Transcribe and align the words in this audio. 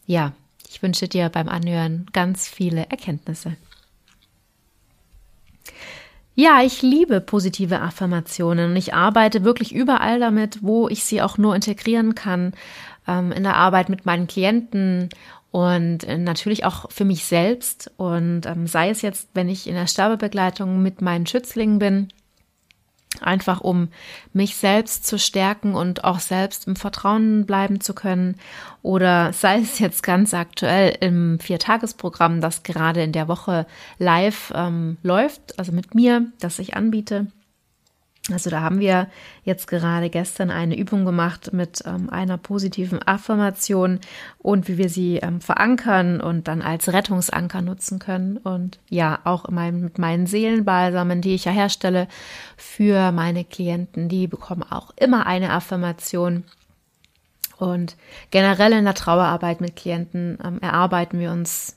ja, 0.06 0.32
ich 0.76 0.82
wünsche 0.82 1.08
dir 1.08 1.30
beim 1.30 1.48
Anhören 1.48 2.04
ganz 2.12 2.46
viele 2.46 2.90
Erkenntnisse. 2.90 3.56
Ja, 6.34 6.60
ich 6.62 6.82
liebe 6.82 7.22
positive 7.22 7.80
Affirmationen 7.80 8.72
und 8.72 8.76
ich 8.76 8.92
arbeite 8.92 9.42
wirklich 9.42 9.74
überall 9.74 10.20
damit, 10.20 10.62
wo 10.62 10.86
ich 10.90 11.02
sie 11.04 11.22
auch 11.22 11.38
nur 11.38 11.54
integrieren 11.54 12.14
kann. 12.14 12.52
Ähm, 13.08 13.32
in 13.32 13.44
der 13.44 13.56
Arbeit 13.56 13.88
mit 13.88 14.04
meinen 14.04 14.26
Klienten 14.26 15.08
und 15.50 16.04
äh, 16.04 16.18
natürlich 16.18 16.66
auch 16.66 16.92
für 16.92 17.06
mich 17.06 17.24
selbst. 17.24 17.90
Und 17.96 18.44
ähm, 18.44 18.66
sei 18.66 18.90
es 18.90 19.00
jetzt, 19.00 19.30
wenn 19.32 19.48
ich 19.48 19.66
in 19.66 19.76
der 19.76 19.86
Sterbebegleitung 19.86 20.82
mit 20.82 21.00
meinen 21.00 21.24
Schützlingen 21.24 21.78
bin 21.78 22.08
einfach 23.20 23.60
um 23.60 23.88
mich 24.32 24.56
selbst 24.56 25.06
zu 25.06 25.18
stärken 25.18 25.74
und 25.74 26.04
auch 26.04 26.20
selbst 26.20 26.66
im 26.66 26.76
Vertrauen 26.76 27.46
bleiben 27.46 27.80
zu 27.80 27.94
können. 27.94 28.36
Oder 28.82 29.32
sei 29.32 29.60
es 29.60 29.78
jetzt 29.78 30.02
ganz 30.02 30.34
aktuell 30.34 30.96
im 31.00 31.38
Viertagesprogramm, 31.38 32.40
das 32.40 32.62
gerade 32.62 33.02
in 33.02 33.12
der 33.12 33.28
Woche 33.28 33.66
live 33.98 34.52
ähm, 34.54 34.98
läuft, 35.02 35.58
also 35.58 35.72
mit 35.72 35.94
mir, 35.94 36.26
das 36.40 36.58
ich 36.58 36.76
anbiete. 36.76 37.26
Also 38.32 38.50
da 38.50 38.60
haben 38.60 38.80
wir 38.80 39.06
jetzt 39.44 39.68
gerade 39.68 40.10
gestern 40.10 40.50
eine 40.50 40.76
Übung 40.76 41.04
gemacht 41.04 41.52
mit 41.52 41.84
ähm, 41.86 42.10
einer 42.10 42.38
positiven 42.38 43.00
Affirmation 43.06 44.00
und 44.38 44.66
wie 44.66 44.78
wir 44.78 44.88
sie 44.88 45.18
ähm, 45.18 45.40
verankern 45.40 46.20
und 46.20 46.48
dann 46.48 46.60
als 46.60 46.92
Rettungsanker 46.92 47.62
nutzen 47.62 48.00
können. 48.00 48.38
Und 48.38 48.80
ja, 48.88 49.20
auch 49.22 49.48
mein, 49.48 49.80
mit 49.80 49.98
meinen 49.98 50.26
Seelenbalsamen, 50.26 51.20
die 51.20 51.34
ich 51.34 51.44
ja 51.44 51.52
herstelle 51.52 52.08
für 52.56 53.12
meine 53.12 53.44
Klienten, 53.44 54.08
die 54.08 54.26
bekommen 54.26 54.64
auch 54.64 54.92
immer 54.96 55.26
eine 55.26 55.52
Affirmation. 55.52 56.44
Und 57.58 57.96
generell 58.32 58.72
in 58.72 58.84
der 58.84 58.94
Trauerarbeit 58.94 59.60
mit 59.60 59.76
Klienten 59.76 60.38
ähm, 60.44 60.58
erarbeiten 60.60 61.20
wir 61.20 61.30
uns 61.30 61.76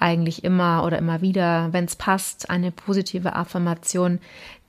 eigentlich 0.00 0.44
immer 0.44 0.84
oder 0.84 0.98
immer 0.98 1.20
wieder, 1.20 1.72
wenn 1.72 1.84
es 1.84 1.96
passt, 1.96 2.50
eine 2.50 2.72
positive 2.72 3.34
Affirmation, 3.34 4.18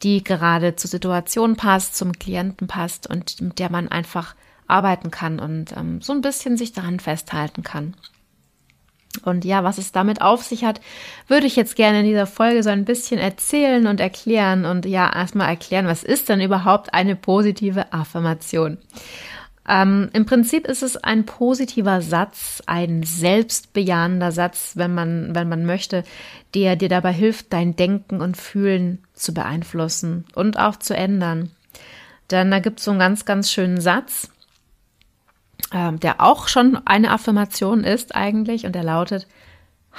die 0.04 0.24
gerade 0.24 0.76
zur 0.76 0.90
Situation 0.90 1.56
passt, 1.56 1.96
zum 1.96 2.14
Klienten 2.14 2.68
passt 2.68 3.08
und 3.08 3.42
mit 3.42 3.60
der 3.60 3.72
man 3.72 3.88
einfach 3.88 4.36
arbeiten 4.68 5.12
kann 5.12 5.40
und 5.40 5.76
ähm, 5.76 6.02
so 6.02 6.14
ein 6.14 6.22
bisschen 6.22 6.58
sich 6.58 6.74
daran 6.74 7.00
festhalten 7.00 7.64
kann. 7.64 7.96
Und 9.24 9.44
ja, 9.44 9.64
was 9.64 9.78
es 9.78 9.92
damit 9.92 10.22
auf 10.22 10.44
sich 10.44 10.64
hat, 10.64 10.80
würde 11.28 11.46
ich 11.46 11.58
jetzt 11.58 11.76
gerne 11.76 12.00
in 12.00 12.06
dieser 12.06 12.28
Folge 12.28 12.64
so 12.64 12.70
ein 12.70 12.86
bisschen 12.86 13.20
erzählen 13.20 13.88
und 13.88 14.00
erklären 14.00 14.66
und 14.66 14.86
ja, 14.86 15.12
erstmal 15.14 15.50
erklären, 15.50 15.86
was 15.86 16.04
ist 16.04 16.30
denn 16.30 16.40
überhaupt 16.40 16.94
eine 16.94 17.18
positive 17.18 17.92
Affirmation? 17.92 18.78
Ähm, 19.72 20.10
Im 20.12 20.26
Prinzip 20.26 20.68
ist 20.68 20.84
es 20.84 20.98
ein 20.98 21.26
positiver 21.26 22.02
Satz, 22.02 22.62
ein 22.66 23.04
selbstbejahender 23.04 24.34
Satz, 24.34 24.74
wenn 24.76 24.94
man, 24.94 25.34
wenn 25.34 25.48
man 25.48 25.66
möchte, 25.66 26.04
der 26.54 26.76
dir 26.76 26.90
dabei 26.90 27.14
hilft, 27.14 27.54
dein 27.54 27.78
Denken 27.78 28.20
und 28.20 28.36
Fühlen 28.36 29.00
zu 29.14 29.34
beeinflussen 29.34 30.26
und 30.36 30.60
auch 30.60 30.76
zu 30.76 30.94
ändern. 30.94 31.52
Denn 32.32 32.52
da 32.52 32.60
gibt 32.60 32.80
es 32.80 32.86
so 32.86 32.92
einen 32.92 33.00
ganz, 33.00 33.24
ganz 33.24 33.50
schönen 33.50 33.80
Satz, 33.80 34.30
äh, 35.72 35.94
der 35.94 36.20
auch 36.20 36.50
schon 36.50 36.76
eine 36.86 37.12
Affirmation 37.12 37.86
ist 37.86 38.14
eigentlich 38.14 38.66
und 38.66 38.76
der 38.76 38.84
lautet, 38.84 39.26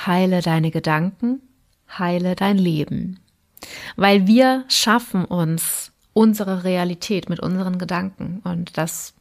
heile 0.07 0.43
deine 0.43 0.71
Gedanken, 0.71 1.41
heile 1.99 2.37
dein 2.37 2.59
Leben. 2.59 3.21
Weil 3.97 4.27
wir 4.27 4.65
schaffen 4.69 5.25
uns 5.25 5.93
unsere 6.13 6.65
Realität 6.65 7.31
mit 7.31 7.41
unseren 7.41 7.79
Gedanken 7.79 8.43
und 8.45 8.77
das 8.77 9.15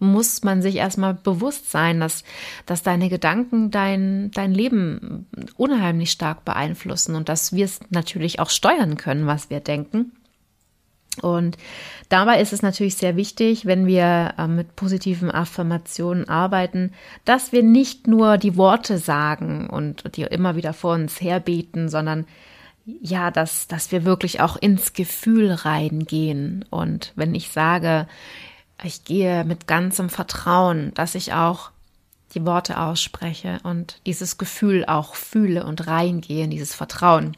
muss 0.00 0.42
man 0.42 0.62
sich 0.62 0.76
erstmal 0.76 1.14
bewusst 1.14 1.70
sein, 1.70 2.00
dass, 2.00 2.24
dass 2.66 2.82
deine 2.82 3.08
Gedanken 3.08 3.70
dein, 3.70 4.30
dein 4.32 4.52
Leben 4.52 5.26
unheimlich 5.56 6.10
stark 6.10 6.44
beeinflussen 6.44 7.14
und 7.14 7.28
dass 7.28 7.52
wir 7.52 7.66
es 7.66 7.80
natürlich 7.90 8.40
auch 8.40 8.50
steuern 8.50 8.96
können, 8.96 9.26
was 9.26 9.50
wir 9.50 9.60
denken. 9.60 10.12
Und 11.22 11.58
dabei 12.08 12.40
ist 12.40 12.52
es 12.52 12.62
natürlich 12.62 12.94
sehr 12.94 13.16
wichtig, 13.16 13.66
wenn 13.66 13.86
wir 13.86 14.34
äh, 14.38 14.46
mit 14.46 14.76
positiven 14.76 15.30
Affirmationen 15.30 16.28
arbeiten, 16.28 16.92
dass 17.24 17.52
wir 17.52 17.62
nicht 17.62 18.06
nur 18.06 18.38
die 18.38 18.56
Worte 18.56 18.98
sagen 18.98 19.68
und 19.68 20.16
die 20.16 20.22
immer 20.22 20.56
wieder 20.56 20.72
vor 20.72 20.94
uns 20.94 21.20
herbeten, 21.20 21.88
sondern 21.88 22.26
ja, 22.86 23.30
dass, 23.30 23.68
dass 23.68 23.92
wir 23.92 24.04
wirklich 24.04 24.40
auch 24.40 24.56
ins 24.56 24.92
Gefühl 24.92 25.52
reingehen. 25.52 26.64
Und 26.70 27.12
wenn 27.16 27.34
ich 27.34 27.50
sage, 27.50 28.06
ich 28.84 29.04
gehe 29.04 29.44
mit 29.44 29.66
ganzem 29.66 30.08
Vertrauen, 30.10 30.92
dass 30.94 31.14
ich 31.14 31.32
auch 31.32 31.70
die 32.34 32.44
Worte 32.44 32.78
ausspreche 32.78 33.58
und 33.62 34.00
dieses 34.06 34.38
Gefühl 34.38 34.84
auch 34.84 35.14
fühle 35.14 35.64
und 35.64 35.86
reingehe 35.86 36.44
in 36.44 36.50
dieses 36.50 36.74
Vertrauen. 36.74 37.36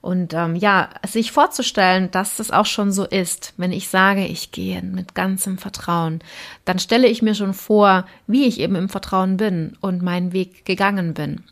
Und 0.00 0.34
ähm, 0.34 0.54
ja, 0.54 0.90
sich 1.04 1.32
vorzustellen, 1.32 2.10
dass 2.12 2.36
das 2.36 2.52
auch 2.52 2.66
schon 2.66 2.92
so 2.92 3.04
ist, 3.04 3.54
wenn 3.56 3.72
ich 3.72 3.88
sage, 3.88 4.24
ich 4.24 4.52
gehe 4.52 4.80
mit 4.80 5.16
ganzem 5.16 5.58
Vertrauen, 5.58 6.20
dann 6.64 6.78
stelle 6.78 7.08
ich 7.08 7.22
mir 7.22 7.34
schon 7.34 7.54
vor, 7.54 8.06
wie 8.28 8.44
ich 8.44 8.60
eben 8.60 8.76
im 8.76 8.88
Vertrauen 8.88 9.36
bin 9.36 9.76
und 9.80 10.02
meinen 10.02 10.32
Weg 10.32 10.64
gegangen 10.64 11.12
bin. 11.12 11.42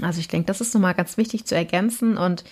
Also 0.00 0.20
ich 0.20 0.28
denke, 0.28 0.46
das 0.46 0.62
ist 0.62 0.72
nochmal 0.72 0.94
ganz 0.94 1.18
wichtig 1.18 1.44
zu 1.44 1.54
ergänzen 1.54 2.16
und 2.16 2.44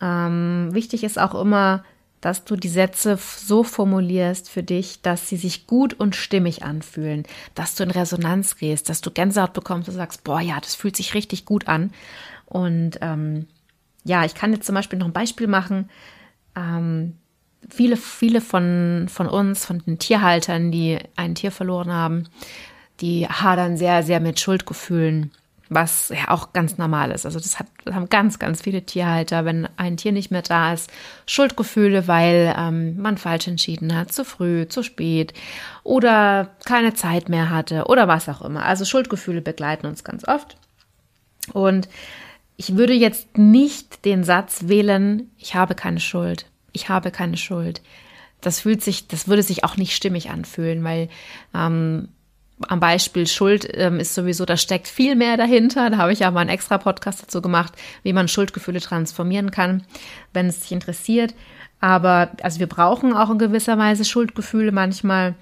ähm, 0.00 0.70
wichtig 0.72 1.04
ist 1.04 1.18
auch 1.18 1.34
immer, 1.34 1.84
dass 2.20 2.44
du 2.44 2.56
die 2.56 2.68
Sätze 2.68 3.16
so 3.16 3.62
formulierst 3.62 4.50
für 4.50 4.62
dich, 4.62 5.02
dass 5.02 5.28
sie 5.28 5.36
sich 5.36 5.66
gut 5.66 5.94
und 5.94 6.16
stimmig 6.16 6.64
anfühlen, 6.64 7.24
dass 7.54 7.74
du 7.74 7.84
in 7.84 7.90
Resonanz 7.90 8.56
gehst, 8.56 8.88
dass 8.88 9.00
du 9.00 9.10
Gänsehaut 9.10 9.52
bekommst 9.52 9.88
und 9.88 9.94
sagst, 9.94 10.24
boah, 10.24 10.40
ja, 10.40 10.60
das 10.60 10.74
fühlt 10.74 10.96
sich 10.96 11.14
richtig 11.14 11.44
gut 11.44 11.68
an. 11.68 11.92
Und 12.46 12.98
ähm, 13.00 13.46
ja, 14.04 14.24
ich 14.24 14.34
kann 14.34 14.52
jetzt 14.52 14.66
zum 14.66 14.74
Beispiel 14.74 14.98
noch 14.98 15.06
ein 15.06 15.12
Beispiel 15.12 15.46
machen. 15.46 15.90
Ähm, 16.56 17.14
viele, 17.68 17.96
viele 17.96 18.40
von, 18.40 19.06
von 19.08 19.28
uns, 19.28 19.64
von 19.64 19.78
den 19.80 19.98
Tierhaltern, 19.98 20.70
die 20.70 20.98
ein 21.16 21.34
Tier 21.34 21.52
verloren 21.52 21.92
haben, 21.92 22.24
die 23.00 23.28
hadern 23.28 23.76
sehr, 23.76 24.02
sehr 24.02 24.20
mit 24.20 24.40
Schuldgefühlen. 24.40 25.30
Was 25.68 26.08
ja 26.08 26.28
auch 26.28 26.52
ganz 26.52 26.78
normal 26.78 27.10
ist. 27.10 27.26
Also 27.26 27.38
das, 27.38 27.58
hat, 27.58 27.66
das 27.84 27.94
haben 27.94 28.08
ganz, 28.08 28.38
ganz 28.38 28.62
viele 28.62 28.82
Tierhalter, 28.82 29.44
wenn 29.44 29.68
ein 29.76 29.96
Tier 29.96 30.12
nicht 30.12 30.30
mehr 30.30 30.42
da 30.42 30.72
ist, 30.72 30.90
Schuldgefühle, 31.26 32.08
weil 32.08 32.54
ähm, 32.56 32.96
man 33.00 33.18
falsch 33.18 33.48
entschieden 33.48 33.94
hat, 33.94 34.12
zu 34.12 34.24
früh, 34.24 34.66
zu 34.68 34.82
spät 34.82 35.34
oder 35.84 36.56
keine 36.64 36.94
Zeit 36.94 37.28
mehr 37.28 37.50
hatte 37.50 37.84
oder 37.86 38.08
was 38.08 38.28
auch 38.28 38.42
immer. 38.42 38.64
Also 38.64 38.84
Schuldgefühle 38.84 39.42
begleiten 39.42 39.86
uns 39.86 40.04
ganz 40.04 40.26
oft. 40.26 40.56
Und 41.52 41.88
ich 42.56 42.76
würde 42.76 42.94
jetzt 42.94 43.38
nicht 43.38 44.04
den 44.04 44.24
Satz 44.24 44.64
wählen, 44.66 45.30
ich 45.38 45.54
habe 45.54 45.74
keine 45.74 46.00
Schuld, 46.00 46.46
ich 46.72 46.88
habe 46.88 47.10
keine 47.10 47.36
Schuld. 47.36 47.82
Das 48.40 48.60
fühlt 48.60 48.82
sich, 48.82 49.08
das 49.08 49.28
würde 49.28 49.42
sich 49.42 49.64
auch 49.64 49.76
nicht 49.76 49.94
stimmig 49.94 50.30
anfühlen, 50.30 50.82
weil 50.84 51.08
ähm, 51.54 52.08
am 52.66 52.80
Beispiel 52.80 53.26
Schuld 53.26 53.68
ähm, 53.72 54.00
ist 54.00 54.14
sowieso, 54.14 54.44
da 54.44 54.56
steckt 54.56 54.88
viel 54.88 55.14
mehr 55.14 55.36
dahinter. 55.36 55.90
Da 55.90 55.98
habe 55.98 56.12
ich 56.12 56.20
ja 56.20 56.30
mal 56.30 56.40
einen 56.40 56.50
extra 56.50 56.78
Podcast 56.78 57.22
dazu 57.22 57.40
gemacht, 57.40 57.72
wie 58.02 58.12
man 58.12 58.28
Schuldgefühle 58.28 58.80
transformieren 58.80 59.50
kann, 59.50 59.84
wenn 60.32 60.46
es 60.46 60.60
dich 60.60 60.72
interessiert. 60.72 61.34
Aber 61.80 62.32
also 62.42 62.58
wir 62.58 62.66
brauchen 62.66 63.12
auch 63.14 63.30
in 63.30 63.38
gewisser 63.38 63.78
Weise 63.78 64.04
Schuldgefühle 64.04 64.72
manchmal. 64.72 65.34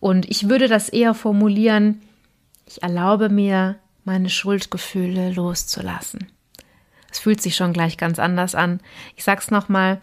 Und 0.00 0.30
ich 0.30 0.48
würde 0.48 0.68
das 0.68 0.88
eher 0.88 1.14
formulieren, 1.14 2.02
ich 2.66 2.82
erlaube 2.82 3.28
mir, 3.28 3.76
meine 4.04 4.30
Schuldgefühle 4.30 5.32
loszulassen. 5.32 6.30
Es 7.10 7.18
fühlt 7.18 7.40
sich 7.40 7.56
schon 7.56 7.72
gleich 7.72 7.96
ganz 7.96 8.18
anders 8.18 8.54
an. 8.54 8.80
Ich 9.16 9.24
sag's 9.24 9.50
nochmal, 9.50 10.00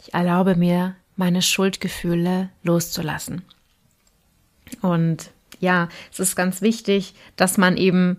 ich 0.00 0.14
erlaube 0.14 0.54
mir, 0.54 0.94
meine 1.16 1.42
Schuldgefühle 1.42 2.50
loszulassen. 2.62 3.42
Und 4.82 5.30
ja, 5.60 5.88
es 6.12 6.20
ist 6.20 6.36
ganz 6.36 6.62
wichtig, 6.62 7.14
dass 7.36 7.58
man 7.58 7.76
eben 7.76 8.18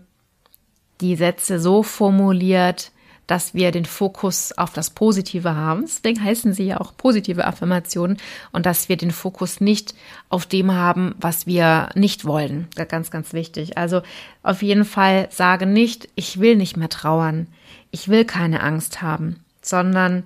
die 1.02 1.16
Sätze 1.16 1.60
so 1.60 1.84
formuliert, 1.84 2.92
dass 3.28 3.54
wir 3.54 3.72
den 3.72 3.86
Fokus 3.86 4.54
auf 4.54 4.72
das 4.72 4.90
Positive 4.90 5.54
haben. 5.54 5.82
Deswegen 5.82 6.24
heißen 6.24 6.54
sie 6.54 6.68
ja 6.68 6.80
auch 6.80 6.96
positive 6.96 7.46
Affirmationen 7.46 8.18
und 8.54 8.66
dass 8.66 8.88
wir 8.88 8.96
den 8.96 9.12
Fokus 9.12 9.60
nicht 9.60 9.94
auf 10.30 10.46
dem 10.46 10.74
haben, 10.74 11.14
was 11.20 11.46
wir 11.46 11.90
nicht 11.94 12.24
wollen. 12.24 12.68
Ganz, 12.88 13.12
ganz 13.12 13.34
wichtig. 13.34 13.78
Also 13.78 14.02
auf 14.44 14.62
jeden 14.62 14.86
Fall 14.86 15.28
sage 15.30 15.66
nicht, 15.66 16.08
ich 16.16 16.40
will 16.40 16.56
nicht 16.56 16.78
mehr 16.78 16.90
trauern, 16.90 17.48
ich 17.92 18.08
will 18.08 18.24
keine 18.24 18.64
Angst 18.64 19.02
haben, 19.02 19.44
sondern 19.62 20.24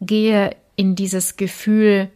gehe 0.00 0.56
in 0.76 0.96
dieses 0.96 1.36
Gefühl, 1.36 2.10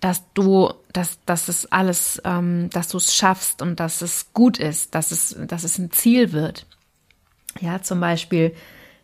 dass 0.00 0.22
du, 0.34 0.72
dass, 0.92 1.18
dass 1.24 1.48
es 1.48 1.70
alles, 1.72 2.20
ähm, 2.24 2.70
dass 2.70 2.88
du 2.88 2.98
es 2.98 3.14
schaffst 3.14 3.62
und 3.62 3.80
dass 3.80 4.02
es 4.02 4.32
gut 4.32 4.58
ist, 4.58 4.94
dass 4.94 5.10
es, 5.10 5.36
dass 5.46 5.64
es 5.64 5.78
ein 5.78 5.90
Ziel 5.90 6.32
wird. 6.32 6.66
Ja, 7.60 7.82
zum 7.82 8.00
Beispiel, 8.00 8.54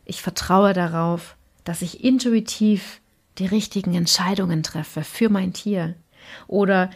ich 0.05 0.21
vertraue 0.21 0.75
darauf, 0.75 1.37
dass 1.65 1.83
ich 1.83 2.05
intuitiv 2.05 3.01
die 3.39 3.47
richtigen 3.47 3.95
Entscheidungen 3.95 4.63
treffe 4.63 5.03
für 5.05 5.31
mein 5.31 5.53
Tier. 5.53 5.95
Oder 6.47 6.91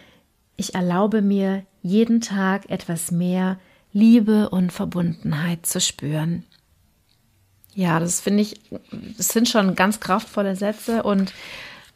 ich 0.57 0.75
erlaube 0.75 1.23
mir 1.23 1.65
jeden 1.83 2.21
Tag 2.21 2.69
etwas 2.69 3.11
mehr 3.11 3.59
Liebe 3.93 4.51
und 4.51 4.73
Verbundenheit 4.73 5.65
zu 5.65 5.81
spüren. 5.81 6.45
Ja, 7.75 8.01
das 8.01 8.21
finde 8.21 8.43
ich, 8.43 8.61
das 9.17 9.29
sind 9.29 9.49
schon 9.49 9.75
ganz 9.75 10.01
kraftvolle 10.01 10.57
Sätze 10.57 11.03
und 11.03 11.33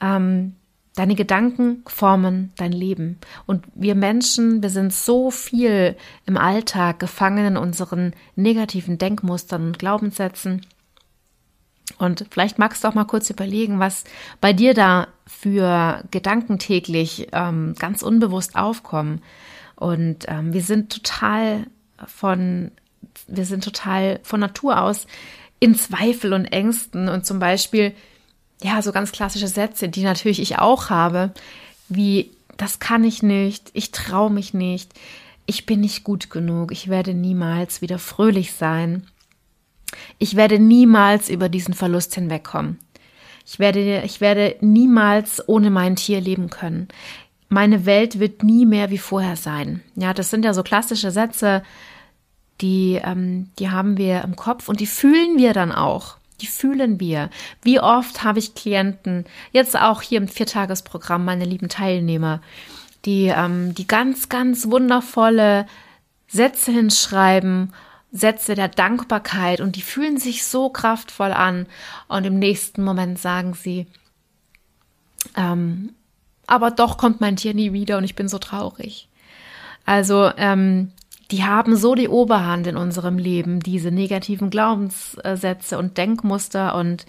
ähm, 0.00 0.56
Deine 1.00 1.14
Gedanken 1.14 1.82
formen 1.86 2.52
dein 2.58 2.72
Leben. 2.72 3.16
Und 3.46 3.64
wir 3.74 3.94
Menschen, 3.94 4.62
wir 4.62 4.68
sind 4.68 4.92
so 4.92 5.30
viel 5.30 5.96
im 6.26 6.36
Alltag 6.36 6.98
gefangen 6.98 7.46
in 7.46 7.56
unseren 7.56 8.12
negativen 8.36 8.98
Denkmustern 8.98 9.68
und 9.68 9.78
Glaubenssätzen. 9.78 10.66
Und 11.96 12.26
vielleicht 12.28 12.58
magst 12.58 12.84
du 12.84 12.88
auch 12.88 12.92
mal 12.92 13.06
kurz 13.06 13.30
überlegen, 13.30 13.78
was 13.78 14.04
bei 14.42 14.52
dir 14.52 14.74
da 14.74 15.08
für 15.26 16.04
Gedanken 16.10 16.58
täglich 16.58 17.28
ähm, 17.32 17.74
ganz 17.78 18.02
unbewusst 18.02 18.54
aufkommen. 18.54 19.22
Und 19.76 20.26
ähm, 20.28 20.52
wir 20.52 20.60
sind 20.60 20.92
total 20.92 21.66
von, 22.04 22.72
wir 23.26 23.46
sind 23.46 23.64
total 23.64 24.20
von 24.22 24.40
Natur 24.40 24.82
aus 24.82 25.06
in 25.60 25.74
Zweifel 25.76 26.34
und 26.34 26.44
Ängsten. 26.44 27.08
Und 27.08 27.24
zum 27.24 27.38
Beispiel, 27.38 27.94
ja, 28.62 28.82
so 28.82 28.92
ganz 28.92 29.12
klassische 29.12 29.48
Sätze, 29.48 29.88
die 29.88 30.02
natürlich 30.02 30.40
ich 30.40 30.58
auch 30.58 30.90
habe, 30.90 31.32
wie 31.88 32.30
das 32.56 32.78
kann 32.78 33.04
ich 33.04 33.22
nicht, 33.22 33.70
ich 33.72 33.90
traue 33.90 34.30
mich 34.30 34.52
nicht, 34.52 34.92
ich 35.46 35.66
bin 35.66 35.80
nicht 35.80 36.04
gut 36.04 36.30
genug, 36.30 36.72
ich 36.72 36.88
werde 36.88 37.14
niemals 37.14 37.80
wieder 37.80 37.98
fröhlich 37.98 38.52
sein. 38.52 39.06
Ich 40.18 40.36
werde 40.36 40.58
niemals 40.58 41.28
über 41.28 41.48
diesen 41.48 41.74
Verlust 41.74 42.14
hinwegkommen. 42.14 42.78
Ich 43.44 43.58
werde, 43.58 44.02
ich 44.04 44.20
werde 44.20 44.56
niemals 44.60 45.42
ohne 45.48 45.70
mein 45.70 45.96
Tier 45.96 46.20
leben 46.20 46.50
können. 46.50 46.88
Meine 47.48 47.84
Welt 47.86 48.20
wird 48.20 48.44
nie 48.44 48.64
mehr 48.64 48.90
wie 48.90 48.98
vorher 48.98 49.34
sein. 49.34 49.82
Ja, 49.96 50.14
das 50.14 50.30
sind 50.30 50.44
ja 50.44 50.54
so 50.54 50.62
klassische 50.62 51.10
Sätze, 51.10 51.64
die, 52.60 53.00
ähm, 53.02 53.50
die 53.58 53.70
haben 53.70 53.96
wir 53.96 54.22
im 54.22 54.36
Kopf 54.36 54.68
und 54.68 54.78
die 54.78 54.86
fühlen 54.86 55.38
wir 55.38 55.52
dann 55.52 55.72
auch 55.72 56.19
die 56.40 56.46
fühlen 56.46 57.00
wir. 57.00 57.30
Wie 57.62 57.80
oft 57.80 58.22
habe 58.24 58.38
ich 58.38 58.54
Klienten, 58.54 59.24
jetzt 59.52 59.78
auch 59.78 60.02
hier 60.02 60.18
im 60.18 60.28
Viertagesprogramm, 60.28 61.24
meine 61.24 61.44
lieben 61.44 61.68
Teilnehmer, 61.68 62.40
die, 63.04 63.26
ähm, 63.26 63.74
die 63.74 63.86
ganz, 63.86 64.28
ganz 64.28 64.66
wundervolle 64.68 65.66
Sätze 66.28 66.72
hinschreiben, 66.72 67.72
Sätze 68.12 68.54
der 68.54 68.68
Dankbarkeit 68.68 69.60
und 69.60 69.76
die 69.76 69.82
fühlen 69.82 70.18
sich 70.18 70.44
so 70.44 70.68
kraftvoll 70.68 71.32
an 71.32 71.66
und 72.08 72.24
im 72.24 72.38
nächsten 72.38 72.82
Moment 72.82 73.18
sagen 73.18 73.54
sie, 73.54 73.86
ähm, 75.36 75.94
aber 76.46 76.70
doch 76.72 76.98
kommt 76.98 77.20
mein 77.20 77.36
Tier 77.36 77.54
nie 77.54 77.72
wieder 77.72 77.98
und 77.98 78.04
ich 78.04 78.16
bin 78.16 78.28
so 78.28 78.38
traurig. 78.38 79.08
Also 79.86 80.30
ähm, 80.36 80.92
die 81.30 81.44
haben 81.44 81.76
so 81.76 81.94
die 81.94 82.08
Oberhand 82.08 82.66
in 82.66 82.76
unserem 82.76 83.18
Leben, 83.18 83.60
diese 83.60 83.90
negativen 83.90 84.50
Glaubenssätze 84.50 85.78
und 85.78 85.96
Denkmuster. 85.96 86.74
Und 86.74 87.06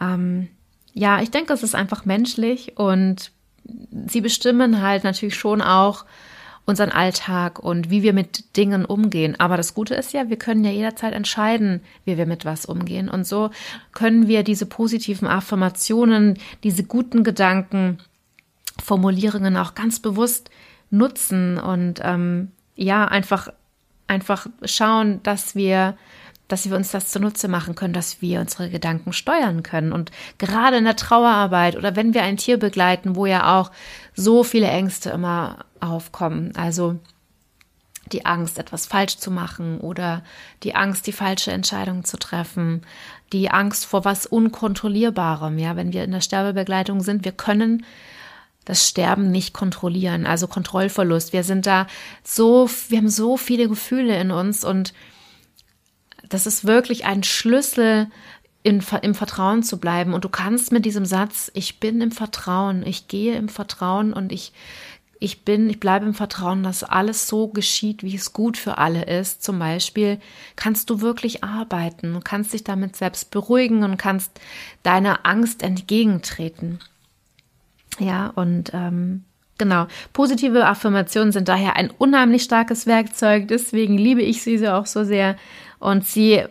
ähm, 0.00 0.48
ja, 0.94 1.20
ich 1.20 1.30
denke, 1.30 1.52
es 1.52 1.62
ist 1.62 1.74
einfach 1.74 2.04
menschlich 2.04 2.76
und 2.76 3.32
sie 4.06 4.20
bestimmen 4.20 4.80
halt 4.80 5.04
natürlich 5.04 5.36
schon 5.36 5.60
auch 5.60 6.04
unseren 6.64 6.90
Alltag 6.90 7.58
und 7.58 7.88
wie 7.88 8.02
wir 8.02 8.12
mit 8.12 8.56
Dingen 8.56 8.84
umgehen. 8.84 9.36
Aber 9.38 9.56
das 9.56 9.72
Gute 9.72 9.94
ist 9.94 10.12
ja, 10.12 10.28
wir 10.28 10.36
können 10.36 10.64
ja 10.64 10.70
jederzeit 10.70 11.14
entscheiden, 11.14 11.80
wie 12.04 12.18
wir 12.18 12.26
mit 12.26 12.44
was 12.44 12.66
umgehen. 12.66 13.08
Und 13.08 13.26
so 13.26 13.50
können 13.92 14.28
wir 14.28 14.42
diese 14.42 14.66
positiven 14.66 15.26
Affirmationen, 15.26 16.38
diese 16.64 16.84
guten 16.84 17.24
Gedanken, 17.24 17.98
Formulierungen 18.82 19.56
auch 19.56 19.74
ganz 19.74 19.98
bewusst 19.98 20.50
nutzen 20.90 21.58
und 21.58 22.00
ähm, 22.04 22.52
ja, 22.78 23.04
einfach, 23.06 23.48
einfach 24.06 24.46
schauen, 24.64 25.20
dass 25.24 25.56
wir, 25.56 25.96
dass 26.46 26.70
wir 26.70 26.76
uns 26.76 26.92
das 26.92 27.10
zunutze 27.10 27.48
machen 27.48 27.74
können, 27.74 27.92
dass 27.92 28.22
wir 28.22 28.40
unsere 28.40 28.70
Gedanken 28.70 29.12
steuern 29.12 29.64
können. 29.64 29.92
Und 29.92 30.12
gerade 30.38 30.78
in 30.78 30.84
der 30.84 30.96
Trauerarbeit 30.96 31.76
oder 31.76 31.96
wenn 31.96 32.14
wir 32.14 32.22
ein 32.22 32.36
Tier 32.36 32.56
begleiten, 32.56 33.16
wo 33.16 33.26
ja 33.26 33.58
auch 33.58 33.72
so 34.14 34.44
viele 34.44 34.68
Ängste 34.68 35.10
immer 35.10 35.66
aufkommen, 35.80 36.54
also 36.56 36.96
die 38.12 38.24
Angst, 38.24 38.58
etwas 38.58 38.86
falsch 38.86 39.18
zu 39.18 39.30
machen 39.30 39.80
oder 39.80 40.22
die 40.62 40.74
Angst, 40.74 41.06
die 41.06 41.12
falsche 41.12 41.50
Entscheidung 41.50 42.04
zu 42.04 42.16
treffen, 42.16 42.82
die 43.32 43.50
Angst 43.50 43.84
vor 43.84 44.04
was 44.04 44.24
Unkontrollierbarem. 44.24 45.58
Ja, 45.58 45.76
wenn 45.76 45.92
wir 45.92 46.04
in 46.04 46.12
der 46.12 46.22
Sterbebegleitung 46.22 47.02
sind, 47.02 47.24
wir 47.24 47.32
können 47.32 47.84
das 48.68 48.86
Sterben 48.86 49.30
nicht 49.30 49.54
kontrollieren, 49.54 50.26
also 50.26 50.46
Kontrollverlust. 50.46 51.32
Wir 51.32 51.42
sind 51.42 51.64
da 51.64 51.86
so, 52.22 52.68
wir 52.90 52.98
haben 52.98 53.08
so 53.08 53.38
viele 53.38 53.66
Gefühle 53.66 54.20
in 54.20 54.30
uns 54.30 54.62
und 54.62 54.92
das 56.28 56.46
ist 56.46 56.66
wirklich 56.66 57.06
ein 57.06 57.22
Schlüssel, 57.22 58.08
in, 58.62 58.84
im 59.00 59.14
Vertrauen 59.14 59.62
zu 59.62 59.78
bleiben. 59.78 60.12
Und 60.12 60.24
du 60.24 60.28
kannst 60.28 60.70
mit 60.70 60.84
diesem 60.84 61.06
Satz, 61.06 61.50
ich 61.54 61.80
bin 61.80 62.02
im 62.02 62.10
Vertrauen, 62.10 62.86
ich 62.86 63.08
gehe 63.08 63.36
im 63.36 63.48
Vertrauen 63.48 64.12
und 64.12 64.32
ich, 64.32 64.52
ich 65.18 65.46
bin, 65.46 65.70
ich 65.70 65.80
bleibe 65.80 66.04
im 66.04 66.12
Vertrauen, 66.12 66.62
dass 66.62 66.84
alles 66.84 67.26
so 67.26 67.48
geschieht, 67.48 68.02
wie 68.02 68.16
es 68.16 68.34
gut 68.34 68.58
für 68.58 68.76
alle 68.76 69.04
ist. 69.04 69.42
Zum 69.42 69.58
Beispiel 69.58 70.20
kannst 70.56 70.90
du 70.90 71.00
wirklich 71.00 71.42
arbeiten 71.42 72.14
und 72.14 72.26
kannst 72.26 72.52
dich 72.52 72.64
damit 72.64 72.96
selbst 72.96 73.30
beruhigen 73.30 73.82
und 73.82 73.96
kannst 73.96 74.38
deiner 74.82 75.24
Angst 75.24 75.62
entgegentreten. 75.62 76.80
Ja, 77.98 78.28
und 78.28 78.70
ähm, 78.74 79.24
genau, 79.58 79.86
positive 80.12 80.66
Affirmationen 80.66 81.32
sind 81.32 81.48
daher 81.48 81.76
ein 81.76 81.90
unheimlich 81.90 82.42
starkes 82.42 82.86
Werkzeug, 82.86 83.48
deswegen 83.48 83.98
liebe 83.98 84.22
ich 84.22 84.42
sie 84.42 84.66
auch 84.68 84.86
so 84.86 85.04
sehr. 85.04 85.36
Und 85.80 86.04
sie 86.04 86.42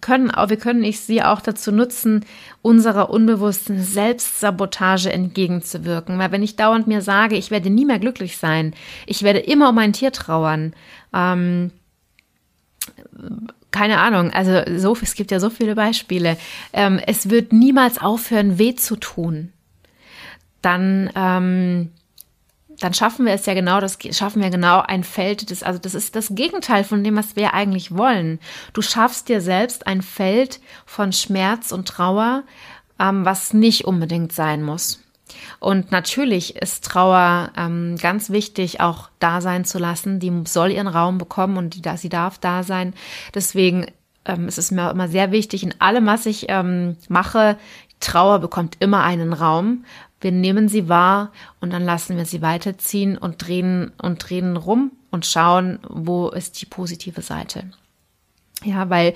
können 0.00 0.32
auch, 0.32 0.48
wir 0.48 0.56
können 0.56 0.90
sie 0.92 1.22
auch 1.22 1.40
dazu 1.40 1.70
nutzen, 1.70 2.24
unserer 2.60 3.08
unbewussten 3.08 3.80
Selbstsabotage 3.80 5.12
entgegenzuwirken. 5.12 6.18
Weil 6.18 6.32
wenn 6.32 6.42
ich 6.42 6.56
dauernd 6.56 6.88
mir 6.88 7.00
sage, 7.00 7.36
ich 7.36 7.52
werde 7.52 7.70
nie 7.70 7.84
mehr 7.84 8.00
glücklich 8.00 8.36
sein, 8.36 8.74
ich 9.06 9.22
werde 9.22 9.38
immer 9.38 9.68
um 9.68 9.76
mein 9.76 9.92
Tier 9.92 10.10
trauern, 10.10 10.74
ähm, 11.12 11.70
keine 13.70 13.98
Ahnung, 13.98 14.30
also 14.30 14.62
so, 14.76 14.96
es 15.02 15.14
gibt 15.14 15.30
ja 15.30 15.40
so 15.40 15.50
viele 15.50 15.74
Beispiele. 15.74 16.36
Ähm, 16.72 17.00
es 17.06 17.30
wird 17.30 17.52
niemals 17.52 18.00
aufhören, 18.00 18.58
weh 18.58 18.74
zu 18.74 18.96
tun. 18.96 19.52
Dann, 20.64 21.10
ähm, 21.14 21.92
dann 22.80 22.94
schaffen 22.94 23.26
wir 23.26 23.34
es 23.34 23.44
ja 23.44 23.52
genau, 23.52 23.80
das 23.80 23.98
schaffen 24.12 24.42
wir 24.42 24.48
genau 24.48 24.80
ein 24.80 25.04
Feld, 25.04 25.50
das, 25.50 25.62
also 25.62 25.78
das 25.78 25.94
ist 25.94 26.16
das 26.16 26.34
Gegenteil 26.34 26.84
von 26.84 27.04
dem, 27.04 27.16
was 27.16 27.36
wir 27.36 27.52
eigentlich 27.52 27.94
wollen. 27.94 28.40
Du 28.72 28.80
schaffst 28.80 29.28
dir 29.28 29.42
selbst 29.42 29.86
ein 29.86 30.00
Feld 30.00 30.60
von 30.86 31.12
Schmerz 31.12 31.70
und 31.70 31.86
Trauer, 31.86 32.44
ähm, 32.98 33.26
was 33.26 33.52
nicht 33.52 33.84
unbedingt 33.84 34.32
sein 34.32 34.62
muss. 34.62 35.00
Und 35.60 35.92
natürlich 35.92 36.56
ist 36.56 36.84
Trauer 36.84 37.50
ähm, 37.56 37.96
ganz 38.00 38.30
wichtig, 38.30 38.80
auch 38.80 39.10
da 39.18 39.42
sein 39.42 39.66
zu 39.66 39.78
lassen. 39.78 40.18
Die 40.18 40.32
soll 40.46 40.70
ihren 40.70 40.86
Raum 40.86 41.18
bekommen 41.18 41.58
und 41.58 41.74
die, 41.74 41.96
sie 41.96 42.08
darf 42.08 42.38
da 42.38 42.62
sein. 42.62 42.94
Deswegen 43.34 43.86
ähm, 44.24 44.48
ist 44.48 44.58
es 44.58 44.70
mir 44.70 44.90
immer 44.90 45.08
sehr 45.08 45.30
wichtig, 45.30 45.62
in 45.62 45.78
allem, 45.80 46.06
was 46.06 46.24
ich 46.24 46.46
ähm, 46.48 46.96
mache, 47.08 47.58
Trauer 48.00 48.38
bekommt 48.38 48.76
immer 48.80 49.02
einen 49.02 49.32
Raum. 49.32 49.84
Wir 50.24 50.32
nehmen 50.32 50.68
sie 50.68 50.88
wahr 50.88 51.32
und 51.60 51.70
dann 51.70 51.84
lassen 51.84 52.16
wir 52.16 52.24
sie 52.24 52.40
weiterziehen 52.40 53.18
und 53.18 53.46
drehen 53.46 53.92
und 54.00 54.18
drehen 54.18 54.56
rum 54.56 54.92
und 55.10 55.26
schauen, 55.26 55.80
wo 55.86 56.30
ist 56.30 56.62
die 56.62 56.66
positive 56.66 57.20
Seite. 57.20 57.64
Ja, 58.64 58.88
weil 58.88 59.12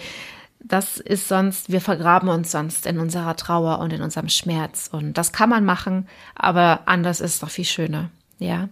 das 0.60 0.98
ist 0.98 1.26
sonst, 1.26 1.72
wir 1.72 1.80
vergraben 1.80 2.28
uns 2.28 2.50
sonst 2.50 2.84
in 2.84 2.98
unserer 2.98 3.36
Trauer 3.36 3.78
und 3.78 3.94
in 3.94 4.02
unserem 4.02 4.28
Schmerz. 4.28 4.90
Und 4.92 5.14
das 5.14 5.32
kann 5.32 5.48
man 5.48 5.64
machen, 5.64 6.06
aber 6.34 6.82
anders 6.84 7.20
ist 7.20 7.42
doch 7.42 7.48
viel 7.48 7.64
schöner. 7.64 8.10
Ja, 8.38 8.68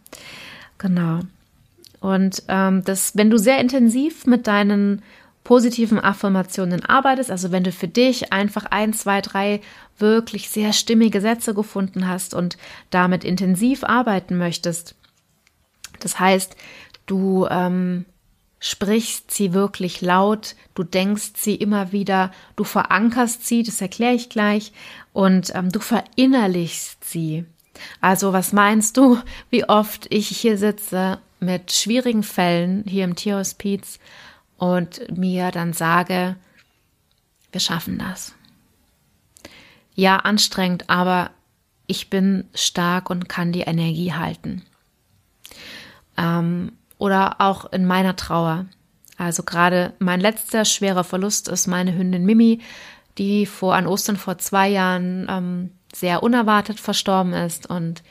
genau. 0.76 1.20
Und 2.00 2.42
ähm, 2.48 2.84
das, 2.84 3.16
wenn 3.16 3.30
du 3.30 3.38
sehr 3.38 3.60
intensiv 3.60 4.26
mit 4.26 4.46
deinen 4.46 5.02
positiven 5.46 6.00
Affirmationen 6.00 6.84
arbeitest, 6.84 7.30
also 7.30 7.52
wenn 7.52 7.62
du 7.62 7.70
für 7.70 7.86
dich 7.86 8.32
einfach 8.32 8.64
ein, 8.64 8.92
zwei, 8.92 9.20
drei 9.20 9.60
wirklich 9.96 10.50
sehr 10.50 10.72
stimmige 10.72 11.20
Sätze 11.20 11.54
gefunden 11.54 12.08
hast 12.08 12.34
und 12.34 12.58
damit 12.90 13.22
intensiv 13.22 13.84
arbeiten 13.84 14.38
möchtest, 14.38 14.96
das 16.00 16.18
heißt, 16.18 16.56
du 17.06 17.46
ähm, 17.48 18.06
sprichst 18.58 19.30
sie 19.30 19.52
wirklich 19.52 20.00
laut, 20.00 20.56
du 20.74 20.82
denkst 20.82 21.34
sie 21.36 21.54
immer 21.54 21.92
wieder, 21.92 22.32
du 22.56 22.64
verankerst 22.64 23.46
sie, 23.46 23.62
das 23.62 23.80
erkläre 23.80 24.14
ich 24.14 24.28
gleich, 24.28 24.72
und 25.12 25.54
ähm, 25.54 25.70
du 25.70 25.78
verinnerlichst 25.78 27.04
sie. 27.04 27.44
Also 28.00 28.32
was 28.32 28.52
meinst 28.52 28.96
du, 28.96 29.20
wie 29.50 29.62
oft 29.68 30.12
ich 30.12 30.26
hier 30.26 30.58
sitze 30.58 31.20
mit 31.38 31.70
schwierigen 31.70 32.24
Fällen 32.24 32.82
hier 32.84 33.04
im 33.04 33.14
Tierhospiz 33.14 34.00
und 34.58 35.16
mir 35.16 35.50
dann 35.50 35.72
sage, 35.72 36.36
wir 37.52 37.60
schaffen 37.60 37.98
das. 37.98 38.34
Ja, 39.94 40.16
anstrengend, 40.16 40.90
aber 40.90 41.30
ich 41.86 42.10
bin 42.10 42.44
stark 42.54 43.10
und 43.10 43.28
kann 43.28 43.52
die 43.52 43.62
Energie 43.62 44.12
halten. 44.12 44.62
Ähm, 46.16 46.72
oder 46.98 47.40
auch 47.40 47.72
in 47.72 47.86
meiner 47.86 48.16
Trauer. 48.16 48.66
Also 49.16 49.42
gerade 49.42 49.94
mein 49.98 50.20
letzter 50.20 50.64
schwerer 50.64 51.04
Verlust 51.04 51.48
ist 51.48 51.66
meine 51.66 51.96
Hündin 51.96 52.26
Mimi, 52.26 52.60
die 53.18 53.46
vor 53.46 53.74
an 53.74 53.86
Ostern 53.86 54.16
vor 54.16 54.38
zwei 54.38 54.68
Jahren 54.68 55.26
ähm, 55.30 55.70
sehr 55.94 56.22
unerwartet 56.22 56.78
verstorben 56.80 57.32
ist 57.32 57.66
und 57.68 58.02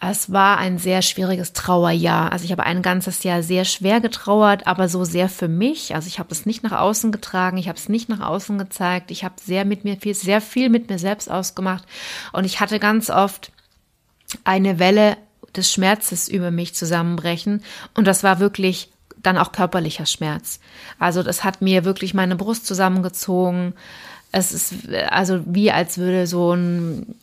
es 0.00 0.32
war 0.32 0.56
ein 0.56 0.78
sehr 0.78 1.02
schwieriges 1.02 1.52
Trauerjahr. 1.52 2.32
Also 2.32 2.46
ich 2.46 2.52
habe 2.52 2.64
ein 2.64 2.80
ganzes 2.80 3.22
Jahr 3.22 3.42
sehr 3.42 3.66
schwer 3.66 4.00
getrauert, 4.00 4.66
aber 4.66 4.88
so 4.88 5.04
sehr 5.04 5.28
für 5.28 5.48
mich. 5.48 5.94
Also 5.94 6.08
ich 6.08 6.18
habe 6.18 6.30
es 6.32 6.46
nicht 6.46 6.62
nach 6.62 6.72
außen 6.72 7.12
getragen, 7.12 7.58
ich 7.58 7.68
habe 7.68 7.78
es 7.78 7.90
nicht 7.90 8.08
nach 8.08 8.20
außen 8.20 8.56
gezeigt. 8.56 9.10
Ich 9.10 9.24
habe 9.24 9.34
sehr 9.42 9.66
mit 9.66 9.84
mir 9.84 9.98
viel, 9.98 10.14
sehr 10.14 10.40
viel 10.40 10.70
mit 10.70 10.88
mir 10.88 10.98
selbst 10.98 11.30
ausgemacht 11.30 11.84
und 12.32 12.44
ich 12.44 12.60
hatte 12.60 12.78
ganz 12.78 13.10
oft 13.10 13.52
eine 14.44 14.78
Welle 14.78 15.18
des 15.54 15.70
Schmerzes 15.70 16.28
über 16.28 16.50
mich 16.50 16.74
zusammenbrechen. 16.74 17.62
Und 17.94 18.06
das 18.06 18.22
war 18.22 18.40
wirklich 18.40 18.90
dann 19.18 19.36
auch 19.36 19.52
körperlicher 19.52 20.06
Schmerz. 20.06 20.60
Also 20.98 21.22
das 21.22 21.44
hat 21.44 21.60
mir 21.60 21.84
wirklich 21.84 22.14
meine 22.14 22.36
Brust 22.36 22.66
zusammengezogen. 22.66 23.74
Es 24.32 24.52
ist 24.52 24.88
also 25.10 25.42
wie 25.44 25.70
als 25.72 25.98
würde 25.98 26.26
so 26.26 26.54
ein, 26.54 27.16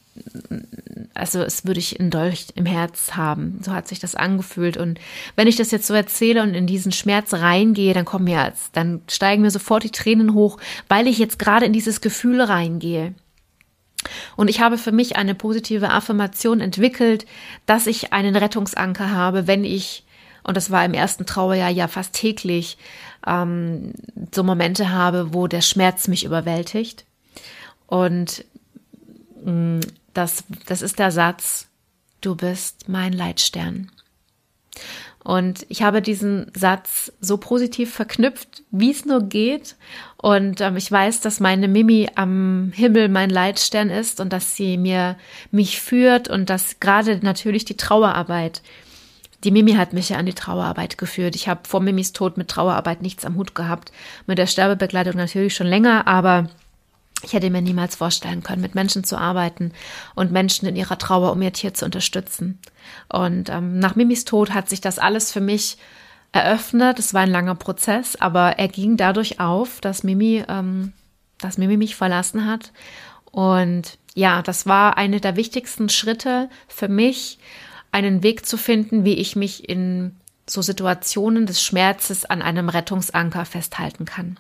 also 1.14 1.42
es 1.42 1.66
würde 1.66 1.80
ich 1.80 2.00
ein 2.00 2.10
Dolch 2.10 2.48
im 2.56 2.66
Herz 2.66 3.16
haben. 3.16 3.60
So 3.64 3.74
hat 3.74 3.88
sich 3.88 4.00
das 4.00 4.16
angefühlt. 4.16 4.78
Und 4.78 5.00
wenn 5.36 5.48
ich 5.48 5.56
das 5.56 5.72
jetzt 5.72 5.88
so 5.88 5.94
erzähle 5.94 6.44
und 6.44 6.54
in 6.54 6.68
diesen 6.68 6.92
Schmerz 6.92 7.34
reingehe, 7.34 7.94
dann 7.94 8.06
kommen 8.06 8.26
mir, 8.26 8.54
dann 8.74 9.02
steigen 9.10 9.42
mir 9.42 9.52
sofort 9.52 9.84
die 9.84 9.92
Tränen 9.92 10.34
hoch, 10.34 10.58
weil 10.88 11.08
ich 11.08 11.18
jetzt 11.18 11.40
gerade 11.40 11.66
in 11.66 11.74
dieses 11.74 12.02
Gefühl 12.02 12.42
reingehe. 12.42 13.14
Und 14.36 14.50
ich 14.50 14.62
habe 14.62 14.78
für 14.78 14.92
mich 14.92 15.16
eine 15.16 15.36
positive 15.36 15.90
Affirmation 15.90 16.62
entwickelt, 16.62 17.26
dass 17.66 17.88
ich 17.88 18.14
einen 18.14 18.36
Rettungsanker 18.36 19.12
habe, 19.12 19.48
wenn 19.48 19.64
ich, 19.64 20.06
und 20.44 20.56
das 20.56 20.72
war 20.72 20.86
im 20.86 20.94
ersten 20.94 21.26
Trauerjahr 21.26 21.72
ja 21.72 21.88
fast 21.88 22.14
täglich, 22.14 22.78
ähm, 23.26 23.94
so 24.34 24.44
Momente 24.44 24.92
habe, 24.92 25.34
wo 25.34 25.48
der 25.48 25.62
Schmerz 25.62 26.08
mich 26.08 26.24
überwältigt. 26.24 27.06
Und 27.88 28.46
mh, 29.44 29.52
mm, 29.52 29.80
das, 30.18 30.44
das 30.66 30.82
ist 30.82 31.00
der 31.00 31.12
Satz, 31.12 31.68
du 32.22 32.36
bist 32.36 32.90
mein 32.90 33.14
Leitstern. 33.14 33.92
Und 35.24 35.66
ich 35.68 35.82
habe 35.82 36.02
diesen 36.02 36.52
Satz 36.56 37.12
so 37.20 37.36
positiv 37.38 37.94
verknüpft, 37.94 38.64
wie 38.72 38.92
es 38.92 39.06
nur 39.06 39.24
geht. 39.24 39.76
Und 40.16 40.62
ähm, 40.62 40.78
ich 40.78 40.90
weiß, 40.90 41.20
dass 41.20 41.42
meine 41.42 41.68
Mimi 41.68 42.08
am 42.16 42.72
Himmel 42.74 43.10
mein 43.10 43.30
Leitstern 43.30 43.90
ist 43.90 44.22
und 44.22 44.32
dass 44.32 44.56
sie 44.56 44.78
mir 44.78 45.18
mich 45.52 45.82
führt 45.82 46.30
und 46.30 46.50
dass 46.50 46.80
gerade 46.80 47.20
natürlich 47.22 47.66
die 47.66 47.76
Trauerarbeit, 47.76 48.62
die 49.44 49.52
Mimi 49.52 49.74
hat 49.74 49.92
mich 49.92 50.10
ja 50.10 50.18
an 50.18 50.26
die 50.26 50.34
Trauerarbeit 50.34 50.98
geführt. 50.98 51.36
Ich 51.36 51.50
habe 51.50 51.68
vor 51.68 51.82
Mimis 51.82 52.14
Tod 52.14 52.38
mit 52.38 52.48
Trauerarbeit 52.48 53.02
nichts 53.02 53.26
am 53.26 53.36
Hut 53.36 53.54
gehabt, 53.54 53.92
mit 54.28 54.38
der 54.38 54.48
Sterbebegleitung 54.48 55.16
natürlich 55.16 55.56
schon 55.56 55.68
länger, 55.68 56.08
aber 56.08 56.48
ich 57.24 57.34
hätte 57.34 57.50
mir 57.50 57.62
niemals 57.62 57.96
vorstellen 57.96 58.44
können, 58.44 58.62
mit 58.62 58.76
Menschen 58.76 59.04
zu 59.04 59.18
arbeiten 59.18 59.72
und 60.16 60.32
Menschen 60.32 60.68
in 60.68 60.76
ihrer 60.76 60.98
Trauer, 60.98 61.32
um 61.32 61.42
ihr 61.42 61.54
Tier 61.54 61.74
zu 61.74 61.86
unterstützen. 61.86 62.60
Und 63.10 63.50
ähm, 63.50 63.80
nach 63.80 63.96
Mimis 63.96 64.26
Tod 64.26 64.54
hat 64.54 64.70
sich 64.70 64.82
das 64.82 65.00
alles 65.00 65.32
für 65.32 65.42
mich 65.42 65.78
eröffnet. 66.32 67.00
Es 67.00 67.14
war 67.14 67.22
ein 67.22 67.32
langer 67.32 67.56
Prozess, 67.56 68.16
aber 68.18 68.60
er 68.60 68.68
ging 68.68 68.98
dadurch 68.98 69.40
auf, 69.40 69.82
dass 69.82 70.04
Mimi, 70.04 70.44
ähm, 70.48 70.94
dass 71.40 71.58
Mimi 71.58 71.78
mich 71.78 71.96
verlassen 71.96 72.46
hat. 72.46 72.72
Und 73.32 73.98
ja, 74.14 74.42
das 74.42 74.68
war 74.68 74.98
eine 74.98 75.20
der 75.20 75.36
wichtigsten 75.36 75.90
Schritte 75.90 76.50
für 76.68 76.88
mich, 76.88 77.40
einen 77.92 78.22
Weg 78.22 78.46
zu 78.46 78.58
finden, 78.58 79.06
wie 79.06 79.14
ich 79.14 79.36
mich 79.36 79.68
in 79.68 80.16
so 80.48 80.62
Situationen 80.62 81.46
des 81.46 81.62
Schmerzes 81.62 82.26
an 82.26 82.42
einem 82.42 82.70
Rettungsanker 82.70 83.46
festhalten 83.46 84.06
kann. 84.06 84.40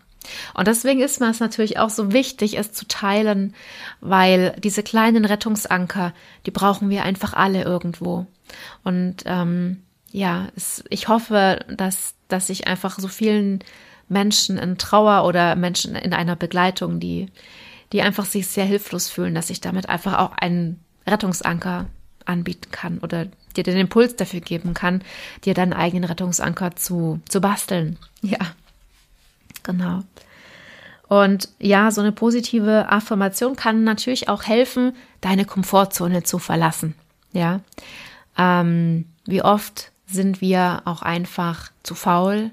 Und 0.53 0.67
deswegen 0.67 1.01
ist 1.01 1.19
mir 1.19 1.29
es 1.29 1.39
natürlich 1.39 1.79
auch 1.79 1.89
so 1.89 2.11
wichtig, 2.13 2.57
es 2.57 2.71
zu 2.71 2.87
teilen, 2.87 3.53
weil 4.01 4.55
diese 4.63 4.83
kleinen 4.83 5.25
Rettungsanker, 5.25 6.13
die 6.45 6.51
brauchen 6.51 6.89
wir 6.89 7.03
einfach 7.03 7.33
alle 7.33 7.63
irgendwo. 7.63 8.25
Und 8.83 9.23
ähm, 9.25 9.83
ja, 10.11 10.47
es, 10.55 10.83
ich 10.89 11.07
hoffe, 11.07 11.65
dass, 11.69 12.15
dass 12.27 12.49
ich 12.49 12.67
einfach 12.67 12.99
so 12.99 13.07
vielen 13.07 13.63
Menschen 14.09 14.57
in 14.57 14.77
Trauer 14.77 15.25
oder 15.25 15.55
Menschen 15.55 15.95
in 15.95 16.13
einer 16.13 16.35
Begleitung, 16.35 16.99
die, 16.99 17.27
die 17.91 18.01
einfach 18.01 18.25
sich 18.25 18.47
sehr 18.47 18.65
hilflos 18.65 19.09
fühlen, 19.09 19.35
dass 19.35 19.49
ich 19.49 19.61
damit 19.61 19.89
einfach 19.89 20.17
auch 20.19 20.31
einen 20.37 20.79
Rettungsanker 21.05 21.87
anbieten 22.25 22.71
kann 22.71 22.99
oder 22.99 23.27
dir 23.55 23.63
den 23.63 23.77
Impuls 23.77 24.15
dafür 24.15 24.41
geben 24.41 24.73
kann, 24.73 25.01
dir 25.45 25.53
deinen 25.53 25.73
eigenen 25.73 26.03
Rettungsanker 26.03 26.75
zu, 26.75 27.19
zu 27.27 27.41
basteln. 27.41 27.97
Ja. 28.21 28.39
Genau. 29.67 29.99
Und 31.09 31.49
ja, 31.59 31.91
so 31.91 32.01
eine 32.01 32.11
positive 32.11 32.89
Affirmation 32.89 33.55
kann 33.55 33.83
natürlich 33.83 34.29
auch 34.29 34.43
helfen, 34.43 34.93
deine 35.21 35.45
Komfortzone 35.45 36.23
zu 36.23 36.39
verlassen. 36.39 36.95
Ja. 37.33 37.59
Ähm, 38.37 39.05
wie 39.25 39.41
oft 39.41 39.91
sind 40.05 40.41
wir 40.41 40.81
auch 40.85 41.01
einfach 41.01 41.71
zu 41.83 41.95
faul, 41.95 42.51